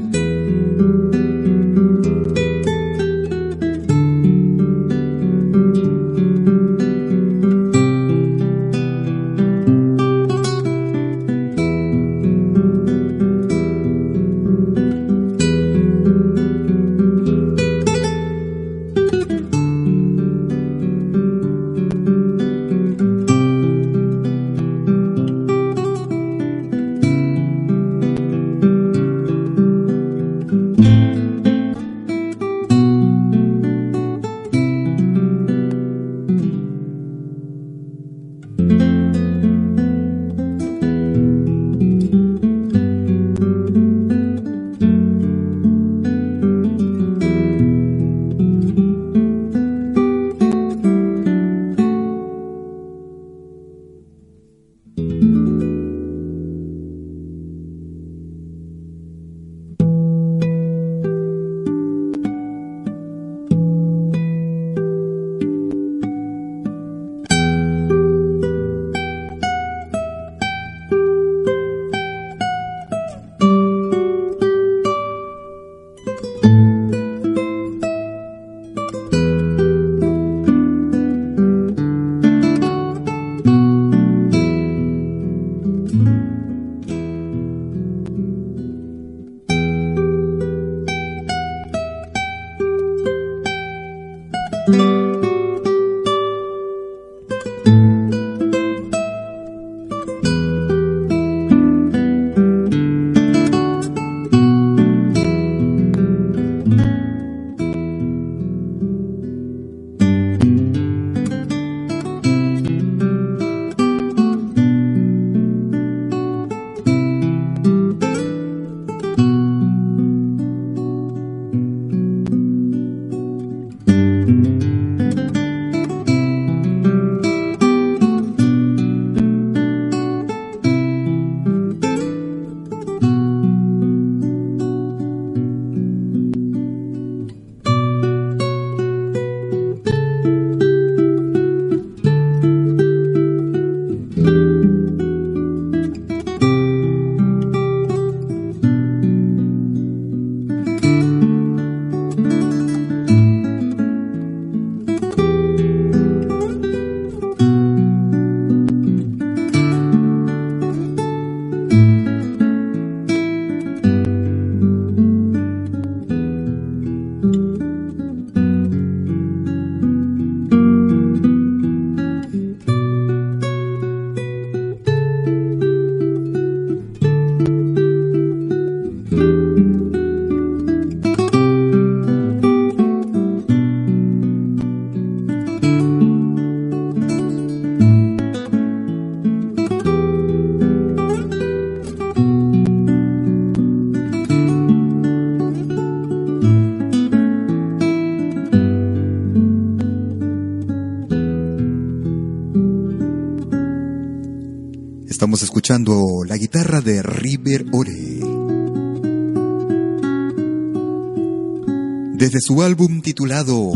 Su 212.46 212.62
álbum 212.62 213.00
titulado 213.00 213.72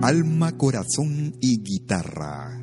Alma, 0.00 0.56
Corazón 0.56 1.36
y 1.38 1.60
Guitarra, 1.62 2.58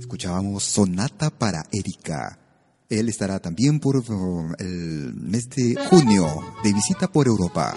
escuchábamos 0.00 0.64
Sonata 0.64 1.30
para 1.30 1.62
Erika. 1.70 2.40
Él 2.88 3.08
estará 3.08 3.38
también 3.38 3.78
por 3.78 4.02
el 4.58 5.14
mes 5.14 5.48
de 5.50 5.76
junio 5.88 6.26
de 6.64 6.72
visita 6.72 7.06
por 7.06 7.28
Europa. 7.28 7.72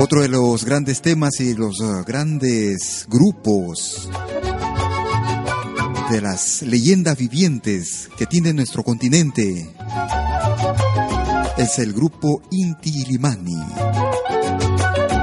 Otro 0.00 0.22
de 0.22 0.28
los 0.28 0.64
grandes 0.64 1.02
temas 1.02 1.38
y 1.38 1.54
los 1.54 1.78
uh, 1.78 2.02
grandes 2.04 3.06
grupos 3.08 4.10
de 6.10 6.20
las 6.20 6.62
leyendas 6.62 7.16
vivientes 7.16 8.10
que 8.18 8.26
tiene 8.26 8.52
nuestro 8.52 8.82
continente 8.82 9.72
es 11.62 11.78
el 11.78 11.92
grupo 11.92 12.42
Inti 12.50 13.04
Limani. 13.04 13.56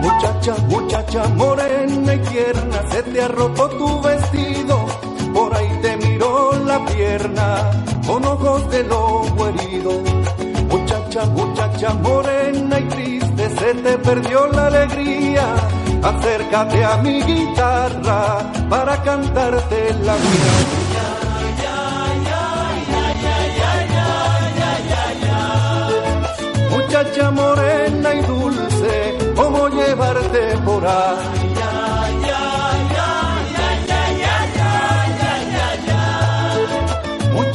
Muchacha, 0.02 0.56
muchacha 0.68 1.28
morena 1.36 2.14
y 2.14 2.20
tierna, 2.20 2.92
se 2.92 3.04
te 3.04 3.28
roto 3.28 3.70
tu 3.70 4.02
vestido 4.02 5.10
por 5.34 5.56
ahí 5.56 5.70
te 5.82 5.98
miró 5.98 6.52
la 6.66 6.86
pierna 6.86 7.72
con 8.08 8.26
ojos 8.26 8.70
de 8.72 8.84
lobo 8.84 9.48
herido. 9.48 9.92
Muchacha, 10.70 11.26
muchacha 11.26 11.94
morena 11.96 12.80
y 12.80 12.84
triste, 12.90 13.50
se 13.50 13.74
te 13.76 13.98
perdió 13.98 14.48
la 14.48 14.68
alegría. 14.68 15.56
Acércate 16.04 16.86
a 16.86 16.98
mi 16.98 17.22
guitarra 17.22 18.52
para 18.70 19.02
cantarte 19.04 19.94
la 20.06 20.14
mía. 20.14 20.99
Muchacha 26.72 27.32
morena 27.32 28.14
y 28.14 28.22
dulce, 28.22 29.18
¿cómo 29.36 29.70
llevarte 29.70 30.58
por 30.66 30.86
ahí? 30.86 31.50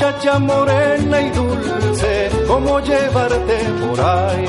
muchacha 0.05 0.39
morena 0.39 1.21
y 1.21 1.31
dulce, 1.31 2.31
cómo 2.47 2.81
llevarte 2.81 3.57
por 3.81 4.01
ahí. 4.01 4.47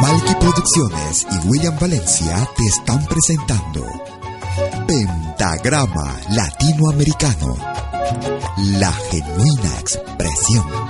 Malky 0.00 0.34
Producciones 0.34 1.26
y 1.30 1.48
William 1.48 1.76
Valencia 1.80 2.48
te 2.56 2.66
están 2.66 3.04
presentando 3.06 3.84
Pentagrama 4.86 6.16
Latinoamericano, 6.30 7.56
la 8.78 8.92
genuina 9.10 9.80
expresión 9.80 10.85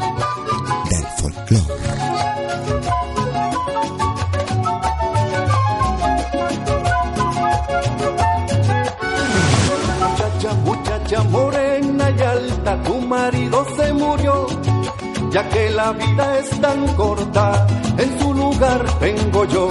ya 15.36 15.46
que 15.50 15.68
la 15.68 15.92
vida 15.92 16.38
es 16.38 16.48
tan 16.62 16.86
corta, 16.94 17.66
en 17.98 18.18
su 18.18 18.32
lugar 18.32 18.82
vengo 18.98 19.44
yo. 19.44 19.68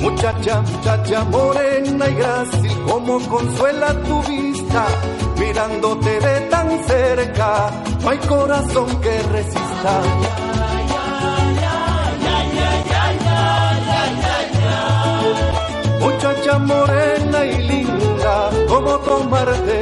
Muchacha, 0.00 0.62
muchacha 0.62 1.24
morena 1.24 2.08
y 2.08 2.14
grácil, 2.14 2.78
como 2.88 3.20
consuela 3.28 3.88
tu 4.06 4.22
vista, 4.22 4.86
mirándote 5.38 6.12
de 6.26 6.40
tan 6.52 6.68
cerca, 6.84 7.70
no 8.02 8.08
hay 8.08 8.18
corazón 8.20 8.88
que 9.02 9.14
resista. 9.34 9.94
Muchacha 16.00 16.58
morena 16.60 17.44
y 17.44 17.62
linda, 17.68 18.50
como 18.68 18.98
tomarte 19.00 19.81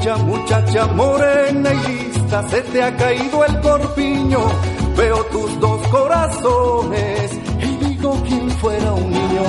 Muchacha, 0.00 0.16
muchacha 0.24 0.86
morena 0.86 1.70
y 1.74 1.88
lista, 1.92 2.48
se 2.48 2.62
te 2.62 2.82
ha 2.82 2.96
caído 2.96 3.44
el 3.44 3.60
corpiño. 3.60 4.38
Veo 4.96 5.24
tus 5.24 5.60
dos 5.60 5.86
corazones 5.88 7.38
y 7.58 7.84
digo 7.84 8.18
quién 8.26 8.50
fuera 8.50 8.92
un 8.94 9.10
niño. 9.10 9.42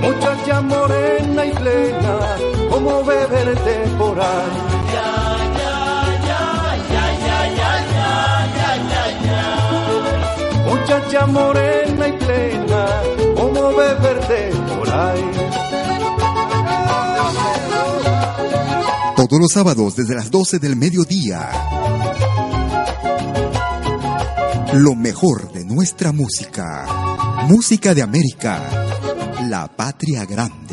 Muchacha 0.00 0.60
morena 0.62 1.44
y 1.44 1.50
plena, 1.50 2.18
como 2.70 3.04
beberte 3.04 3.90
por 3.98 4.18
ahí. 4.18 4.80
Muchacha 10.66 11.26
morena 11.26 12.08
y 12.08 12.12
plena, 12.12 12.86
Todos 19.16 19.38
los 19.38 19.52
sábados 19.52 19.96
desde 19.96 20.14
las 20.14 20.30
12 20.30 20.58
del 20.58 20.76
mediodía. 20.76 21.50
Lo 24.72 24.94
mejor 24.94 25.52
de 25.52 25.64
nuestra 25.64 26.12
música. 26.12 26.86
Música 27.46 27.94
de 27.94 28.02
América. 28.02 28.60
La 29.48 29.68
patria 29.68 30.24
grande. 30.24 30.69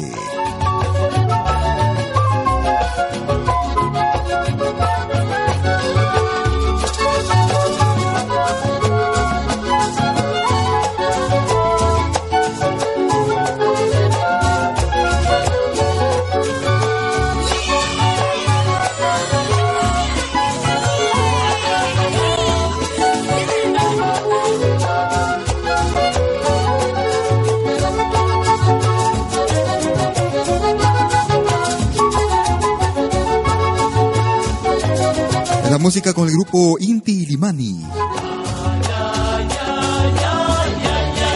Música 35.97 36.13
con 36.13 36.27
el 36.27 36.33
grupo 36.35 36.77
Inti 36.79 37.25
Limani. 37.25 37.81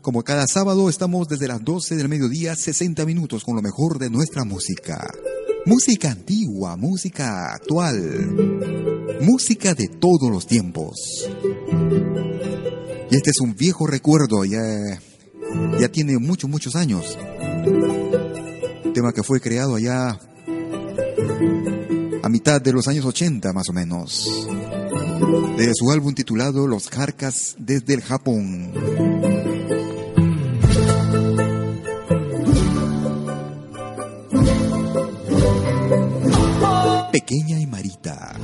Como 0.00 0.24
cada 0.24 0.46
sábado 0.46 0.88
estamos 0.88 1.28
desde 1.28 1.46
las 1.46 1.62
12 1.62 1.94
del 1.94 2.08
mediodía, 2.08 2.56
60 2.56 3.04
minutos 3.04 3.44
con 3.44 3.54
lo 3.54 3.60
mejor 3.62 3.98
de 3.98 4.08
nuestra 4.08 4.44
música. 4.44 5.12
Música 5.66 6.10
antigua, 6.10 6.76
música 6.76 7.52
actual, 7.52 8.34
música 9.20 9.74
de 9.74 9.88
todos 9.88 10.30
los 10.30 10.46
tiempos. 10.46 11.28
Y 13.10 13.14
este 13.14 13.28
es 13.30 13.40
un 13.40 13.54
viejo 13.54 13.86
recuerdo, 13.86 14.46
ya, 14.46 14.62
ya 15.78 15.88
tiene 15.88 16.16
muchos, 16.18 16.48
muchos 16.48 16.74
años. 16.74 17.18
Tema 18.94 19.12
que 19.12 19.22
fue 19.22 19.40
creado 19.40 19.74
allá 19.74 20.18
a 22.22 22.28
mitad 22.28 22.60
de 22.60 22.72
los 22.72 22.86
años 22.88 23.04
80 23.04 23.52
más 23.52 23.68
o 23.68 23.72
menos. 23.72 24.46
De 25.56 25.72
su 25.74 25.90
álbum 25.90 26.14
titulado 26.14 26.66
Los 26.66 26.88
Carcas 26.88 27.56
desde 27.58 27.94
el 27.94 28.02
Japón. 28.02 28.72
Pequeña 37.12 37.60
y 37.60 37.66
Marita. 37.66 38.36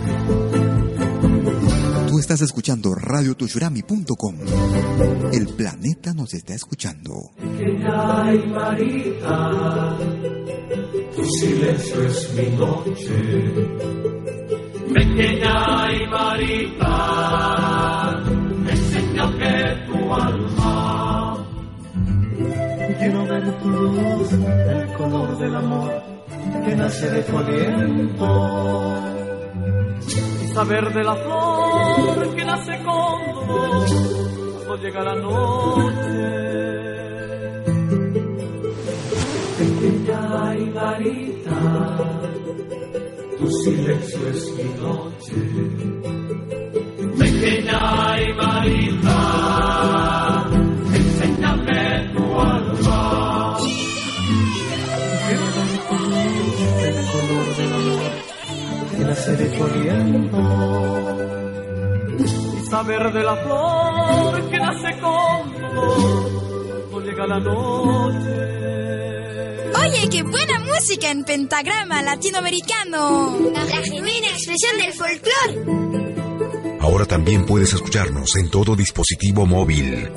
Tú 2.19 2.23
estás 2.23 2.41
escuchando 2.41 2.97
radiotushurami.com. 2.97 4.35
El 5.33 5.47
planeta 5.55 6.13
nos 6.13 6.35
está 6.35 6.53
escuchando. 6.53 7.31
Pequeña 7.37 8.35
y 8.35 8.45
Marita, 8.49 9.97
tu 11.15 11.25
silencio 11.25 12.03
es 12.03 12.35
mi 12.35 12.57
noche. 12.57 13.55
Pequeña 14.93 15.93
y 15.93 16.07
Marita, 16.09 16.91
enseña 18.69 19.31
que 19.39 19.77
tu 19.87 20.13
alma. 20.13 21.47
Quiero 22.99 23.27
ver 23.27 23.61
tu 23.61 23.69
luz, 23.69 24.33
el 24.33 24.93
color 24.95 25.39
del 25.39 25.55
amor 25.55 26.03
que 26.65 26.75
nace 26.75 27.11
de 27.11 27.23
tu 27.23 27.39
aliento. 27.39 29.28
Saber 30.55 30.93
de 30.93 31.05
la 31.05 31.15
flor 31.15 32.35
que 32.35 32.45
nace 32.45 32.79
dolor 32.79 33.87
cuando 34.67 34.77
llega 34.77 35.05
la 35.05 35.15
noche. 35.15 36.49
Y 39.61 40.65
Marita, 40.71 41.59
tu 43.39 43.47
silencio 43.51 44.29
es 44.29 44.53
mi 44.57 44.65
noche. 44.81 45.37
Pequeña 47.19 48.23
y 48.23 48.33
Marita, 48.35 49.17
de 59.37 59.49
tu 59.51 59.65
aliento. 59.65 60.39
Y 62.19 62.67
saber 62.71 63.13
de 63.13 63.23
la 63.23 63.37
flor 63.37 64.51
que 64.51 64.59
nace 64.59 65.01
con 65.01 65.53
cuando 66.91 67.01
llega 67.01 67.27
la 67.27 67.41
noche. 67.41 68.59
Oye, 69.81 70.09
qué 70.11 70.23
buena 70.23 70.59
música 70.61 71.11
en 71.11 71.25
pentagrama 71.25 72.03
latinoamericano. 72.03 73.37
La 73.53 73.67
genuina 73.67 74.29
expresión 74.29 74.79
del 74.79 74.93
folclore. 74.93 76.79
Ahora 76.81 77.05
también 77.05 77.45
puedes 77.45 77.73
escucharnos 77.75 78.35
en 78.37 78.51
todo 78.51 78.75
dispositivo 78.75 79.45
móvil. 79.47 80.11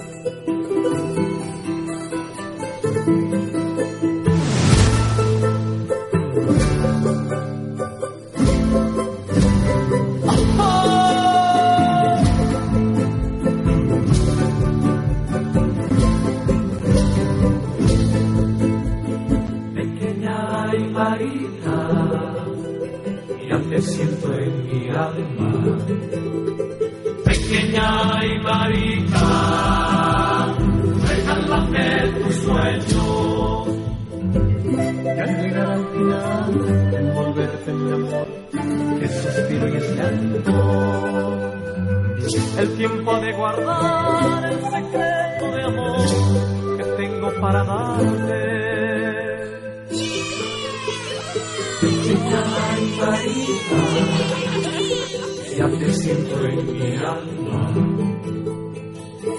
Ya 55.58 55.68
te 55.68 55.94
siento 55.94 56.46
en 56.46 56.80
mi 56.80 56.96
alma. 56.96 57.74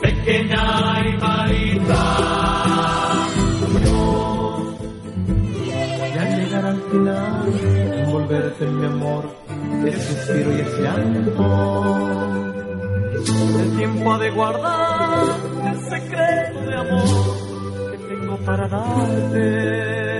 Pequeña 0.00 1.08
y 1.08 1.16
Marita, 1.18 2.02
yo 3.84 4.76
ya 6.14 6.24
llegará 6.36 6.68
al 6.70 6.82
final, 6.90 7.52
envolverte 8.04 8.64
en 8.64 8.80
mi 8.80 8.86
amor, 8.86 9.24
es 9.86 10.04
suspiro 10.04 10.56
y 10.56 10.60
es 10.60 10.78
llanto. 10.78 11.44
El 13.60 13.76
tiempo 13.76 14.12
ha 14.12 14.18
de 14.18 14.30
guardar 14.30 15.26
el 15.66 15.78
secreto 15.90 16.60
de 16.60 16.74
amor 16.76 17.21
para 18.52 18.68
darte. 18.68 20.12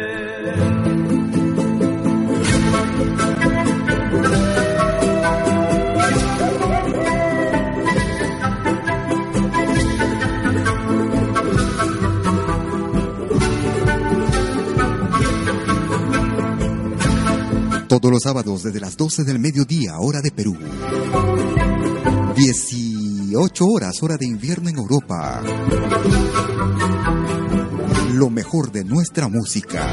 Todos 17.86 18.10
los 18.10 18.22
sábados 18.22 18.62
desde 18.62 18.80
las 18.80 18.96
12 18.96 19.24
del 19.24 19.38
mediodía, 19.40 19.98
hora 19.98 20.22
de 20.22 20.30
Perú. 20.30 20.56
18 22.34 23.64
horas, 23.66 24.02
hora 24.02 24.16
de 24.16 24.26
invierno 24.26 24.70
en 24.70 24.78
Europa. 24.78 25.42
Lo 28.22 28.30
mejor 28.30 28.70
de 28.70 28.84
nuestra 28.84 29.26
música. 29.26 29.84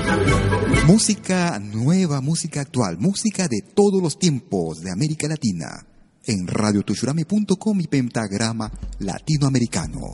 Música 0.85 1.57
nueva, 1.57 2.21
música 2.21 2.61
actual, 2.61 2.99
música 2.99 3.47
de 3.47 3.63
todos 3.73 4.03
los 4.03 4.19
tiempos 4.19 4.81
de 4.81 4.91
América 4.91 5.27
Latina. 5.27 5.83
En 6.25 6.45
radiotushurame.com 6.45 7.81
y 7.81 7.87
Pentagrama 7.87 8.71
Latinoamericano. 8.99 10.13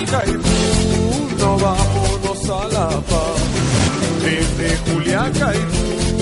Y 0.00 0.04
Puno 0.06 1.58
vámonos 1.58 2.48
a 2.50 2.68
La 2.68 2.88
Paz. 2.88 3.40
Desde 4.22 4.76
Juliaca 4.86 5.52
y 5.52 5.62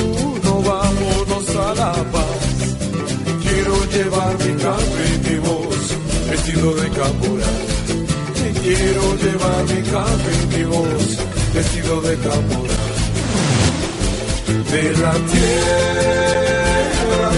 Puno 0.00 0.62
vámonos 0.62 1.48
a 1.56 1.74
La 1.74 1.92
Paz. 2.10 2.40
Quiero 3.42 3.74
llevar 3.92 4.34
mi 4.38 4.52
y 4.52 5.18
mi 5.28 5.36
voz, 5.40 5.84
vestido 6.30 6.74
de 6.74 6.88
caporal. 6.88 7.66
Y 8.48 8.50
quiero 8.60 9.14
llevar 9.16 9.64
mi 9.64 9.82
café 9.82 10.32
mi 10.56 10.64
voz, 10.64 11.18
vestido 11.52 12.00
de 12.00 12.16
caporal. 12.16 12.94
De 14.72 14.84
la 15.02 15.12
tierra 15.32 15.68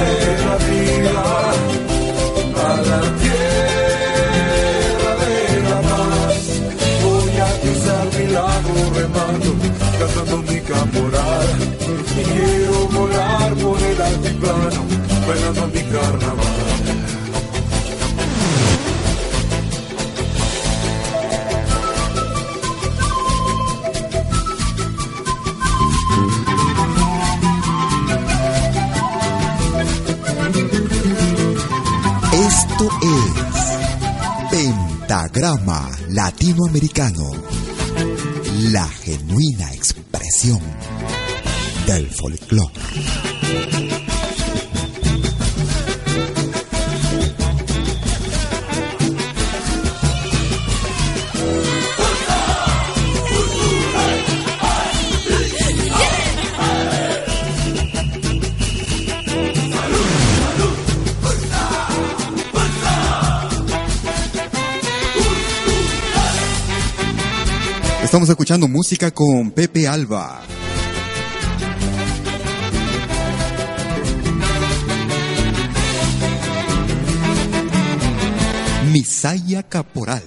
de 0.01 0.12
la 0.47 0.57
vida 0.68 1.24
a 2.55 2.76
la 2.76 3.01
tierra 3.18 3.67
mi 10.36 10.60
caporal. 10.60 11.46
Y 12.18 12.22
quiero 12.22 12.88
volar 12.88 13.54
por 13.54 13.82
el 13.82 14.02
altiplano, 14.02 14.84
bailando 15.26 15.66
mi 15.68 15.82
carnaval. 15.82 16.68
Esto 32.32 32.88
es 33.02 34.50
Pentagrama 34.50 35.90
Latinoamericano, 36.10 37.30
la 38.70 38.86
genuina 38.88 39.67
del 41.89 42.07
folclore. 42.11 42.70
Estamos 68.03 68.28
escuchando 68.28 68.68
música 68.68 69.11
con 69.11 69.51
Pepe 69.53 69.89
Alba. 69.89 70.57
Misaya 79.18 79.64
Caporal. 79.64 80.22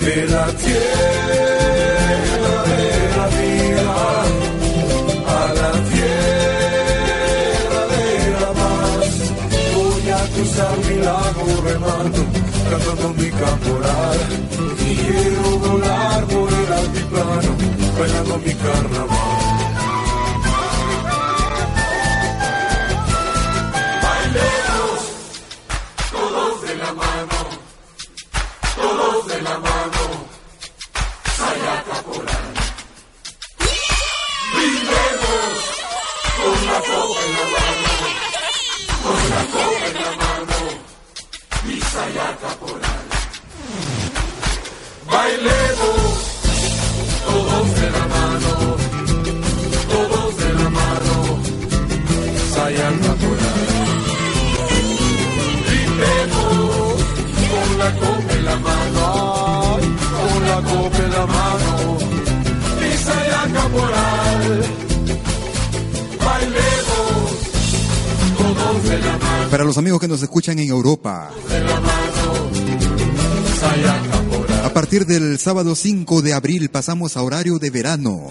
de 0.00 0.16
la 0.26 0.46
tierra 0.64 2.56
de 2.70 2.82
la 3.16 3.26
vida 3.38 3.96
a 5.28 5.42
la 5.60 5.72
tierra 5.92 7.82
de 7.94 8.06
la 8.40 8.50
paz. 8.58 9.14
Voy 9.76 10.06
a 10.10 10.22
cruzar 10.34 10.76
mi 10.88 10.96
lago 10.96 11.46
remando, 11.62 12.20
cantando 12.70 13.08
mi 13.14 13.30
caporal. 13.30 14.18
Quiero 14.80 15.44
volar 15.60 16.20
por 16.26 16.48
el 16.52 16.72
altiplano, 16.72 17.50
bailando 18.00 18.34
mi 18.38 18.54
carnaval. 18.54 19.33
Partir 74.94 75.20
del 75.20 75.40
sábado 75.40 75.74
5 75.74 76.22
de 76.22 76.34
abril 76.34 76.68
pasamos 76.68 77.16
a 77.16 77.22
horario 77.22 77.58
de 77.58 77.68
verano. 77.68 78.28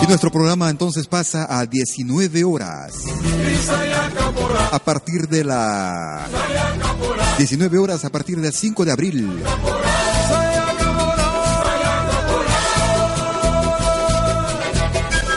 Y 0.00 0.06
nuestro 0.06 0.30
programa 0.30 0.70
entonces 0.70 1.08
pasa 1.08 1.48
a 1.50 1.66
19 1.66 2.44
horas. 2.44 2.92
A 4.70 4.78
partir 4.78 5.26
de 5.26 5.42
la 5.42 6.28
19 7.38 7.76
horas 7.76 8.04
a 8.04 8.10
partir 8.10 8.40
del 8.40 8.52
5 8.52 8.84
de 8.84 8.92
abril. 8.92 9.42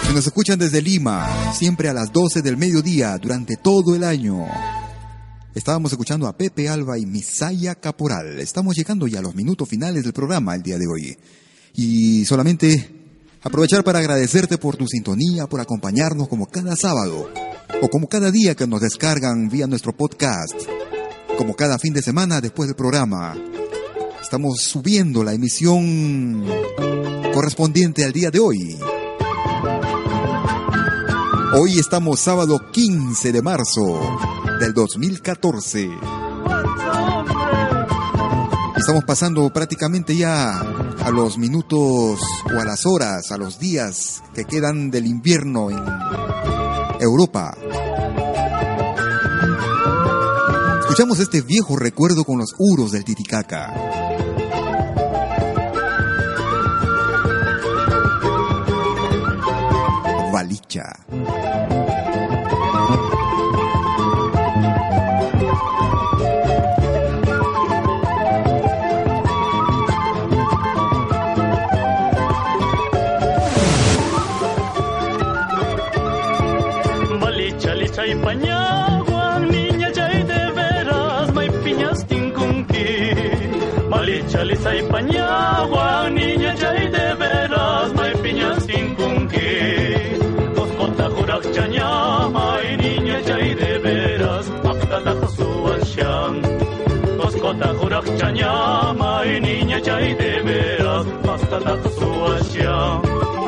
Si 0.06 0.14
nos 0.14 0.28
escuchan 0.28 0.60
desde 0.60 0.84
Lima, 0.84 1.56
siempre 1.58 1.90
a 1.90 1.94
las 1.94 2.14
12 2.14 2.44
del 2.44 2.58
mediodía 2.58 3.18
durante 3.18 3.58
todo 3.58 3.96
el 3.96 4.04
año. 4.04 4.46
Estábamos 5.56 5.92
escuchando 5.92 6.28
a 6.28 6.38
Pepe 6.38 6.70
Alba 6.70 7.00
y 7.00 7.08
Misaya 7.08 7.74
Caporal. 7.74 8.40
Estamos 8.40 8.76
llegando 8.76 9.08
ya 9.08 9.18
a 9.18 9.24
los 9.24 9.34
minutos 9.34 9.68
finales 9.68 10.04
del 10.04 10.14
programa 10.14 10.54
el 10.54 10.62
día 10.62 10.78
de 10.78 10.86
hoy. 10.86 11.18
Y 11.74 12.24
solamente 12.26 12.88
aprovechar 13.42 13.84
para 13.84 13.98
agradecerte 13.98 14.60
por 14.60 14.78
tu 14.78 14.88
sintonía, 14.88 15.48
por 15.48 15.60
acompañarnos 15.60 16.28
como 16.28 16.46
cada 16.46 16.76
sábado 16.76 17.32
o 17.82 17.90
como 17.90 18.08
cada 18.08 18.30
día 18.30 18.54
que 18.54 18.68
nos 18.68 18.82
descargan 18.82 19.50
vía 19.50 19.66
nuestro 19.66 19.92
podcast, 19.92 20.54
como 21.36 21.56
cada 21.56 21.80
fin 21.80 21.94
de 21.94 22.04
semana 22.04 22.42
después 22.42 22.70
del 22.70 22.76
programa. 22.76 23.36
Estamos 24.22 24.62
subiendo 24.62 25.24
la 25.24 25.34
emisión 25.34 26.46
correspondiente 27.34 28.06
al 28.06 28.14
día 28.14 28.30
de 28.30 28.40
hoy. 28.40 28.78
Hoy 31.56 31.80
estamos 31.80 32.20
sábado 32.20 32.70
15 32.72 33.32
de 33.32 33.42
marzo 33.42 34.00
del 34.60 34.74
2014. 34.74 35.90
Estamos 38.76 39.04
pasando 39.06 39.50
prácticamente 39.52 40.16
ya 40.16 40.60
a 40.60 41.12
los 41.12 41.38
minutos 41.38 42.20
o 42.46 42.60
a 42.60 42.66
las 42.66 42.86
horas, 42.86 43.32
a 43.32 43.38
los 43.38 43.60
días 43.60 44.22
que 44.34 44.46
quedan 44.46 44.92
del 44.92 45.06
invierno 45.06 45.70
en 45.72 45.82
Europa. 47.00 47.56
Escuchamos 50.82 51.20
este 51.20 51.42
viejo 51.42 51.78
recuerdo 51.78 52.26
con 52.26 52.40
los 52.40 52.54
uros 52.58 52.92
del 52.92 53.06
Titicaca. 53.06 53.74
Valicha. 60.34 61.39
cabeza 84.60 84.76
y 84.76 84.92
pañagua, 84.92 86.10
niña 86.10 86.56
chay 86.56 86.88
de 86.90 87.14
veras, 87.16 87.94
may 87.94 88.14
piñas 88.22 88.66
sin 88.66 88.96
cunque. 88.96 90.20
Dos 90.56 90.70
cotajurak 90.72 91.52
chañama, 91.52 92.58
y 92.70 92.78
niña 92.78 93.22
chay 93.24 93.54
de 93.56 93.78
veras, 93.80 94.50
pactala 94.64 95.16
suan 95.36 95.82
shan. 95.82 96.42
Dos 97.18 97.36
cotajurak 97.36 98.18
chañama, 98.18 99.26
y 99.26 99.42
niña 99.42 99.82
chay 99.82 100.14
de 100.14 100.42
veras, 100.42 101.06
pactala 101.26 101.78
suan 101.98 102.42
shan. 102.52 103.39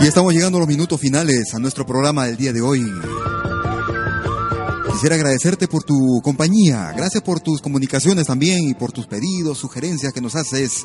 Y 0.00 0.06
estamos 0.06 0.32
llegando 0.32 0.58
a 0.58 0.60
los 0.60 0.68
minutos 0.68 1.00
finales 1.00 1.52
a 1.54 1.58
nuestro 1.58 1.84
programa 1.84 2.26
del 2.26 2.36
día 2.36 2.52
de 2.52 2.60
hoy. 2.60 2.80
Quisiera 4.92 5.16
agradecerte 5.16 5.68
por 5.68 5.82
tu 5.82 6.20
compañía, 6.22 6.92
gracias 6.96 7.22
por 7.22 7.40
tus 7.40 7.60
comunicaciones 7.60 8.26
también 8.26 8.68
y 8.68 8.74
por 8.74 8.92
tus 8.92 9.06
pedidos, 9.06 9.58
sugerencias 9.58 10.12
que 10.12 10.20
nos 10.22 10.34
haces 10.34 10.84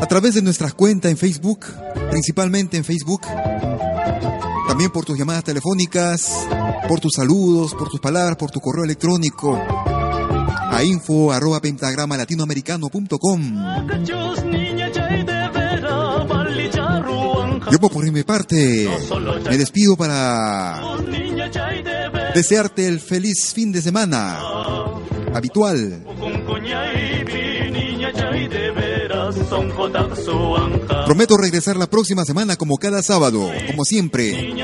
a 0.00 0.06
través 0.06 0.34
de 0.34 0.42
nuestras 0.42 0.74
cuentas 0.74 1.12
en 1.12 1.16
Facebook, 1.16 1.66
principalmente 2.10 2.76
en 2.76 2.84
Facebook. 2.84 3.20
También 4.74 4.90
por 4.90 5.04
tus 5.04 5.16
llamadas 5.16 5.44
telefónicas, 5.44 6.48
por 6.88 6.98
tus 6.98 7.12
saludos, 7.14 7.76
por 7.76 7.88
tus 7.88 8.00
palabras, 8.00 8.36
por 8.36 8.50
tu 8.50 8.58
correo 8.58 8.82
electrónico 8.82 9.56
a 9.56 10.82
info 10.82 11.30
arroba 11.30 11.60
pentagrama 11.60 12.16
latinoamericano.com. 12.16 13.40
Yo 17.70 17.78
por 17.78 18.10
mi 18.10 18.24
parte 18.24 18.90
me 19.48 19.58
despido 19.58 19.96
para 19.96 20.80
desearte 22.34 22.88
el 22.88 22.98
feliz 22.98 23.52
fin 23.54 23.70
de 23.70 23.80
semana 23.80 24.40
habitual. 25.32 26.02
Prometo 31.04 31.36
regresar 31.36 31.76
la 31.76 31.88
próxima 31.88 32.24
semana 32.24 32.56
como 32.56 32.76
cada 32.76 33.02
sábado, 33.02 33.50
como 33.66 33.84
siempre. 33.84 34.54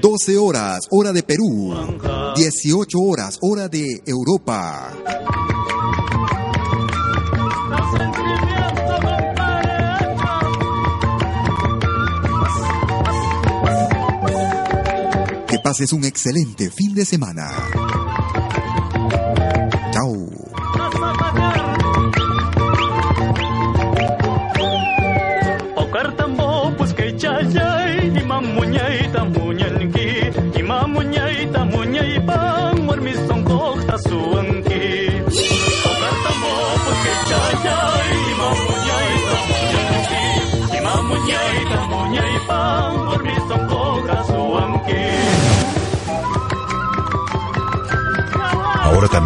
12 0.00 0.38
horas, 0.38 0.80
hora 0.90 1.12
de 1.12 1.22
Perú. 1.22 1.74
18 2.36 2.98
horas, 2.98 3.38
hora 3.40 3.68
de 3.68 4.02
Europa. 4.06 4.92
Que 15.48 15.58
pases 15.58 15.92
un 15.92 16.04
excelente 16.04 16.70
fin 16.70 16.94
de 16.94 17.04
semana. 17.04 17.50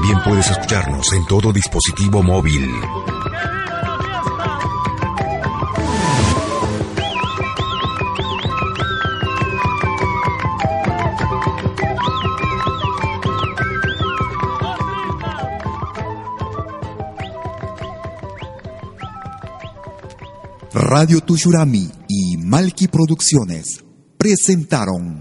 También 0.07 0.24
puedes 0.24 0.48
escucharnos 0.50 1.12
en 1.14 1.26
todo 1.26 1.52
dispositivo 1.52 2.22
móvil. 2.22 2.70
Radio 20.72 21.20
Tushurami 21.20 21.90
y 22.07 22.36
Malki 22.36 22.86
Producciones 22.86 23.82
presentaron 24.16 25.20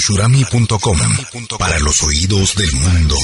radiotushurami.com 0.00 0.96
para 1.58 1.78
los 1.80 2.02
oídos 2.02 2.54
del 2.54 2.72
mundo. 2.72 3.16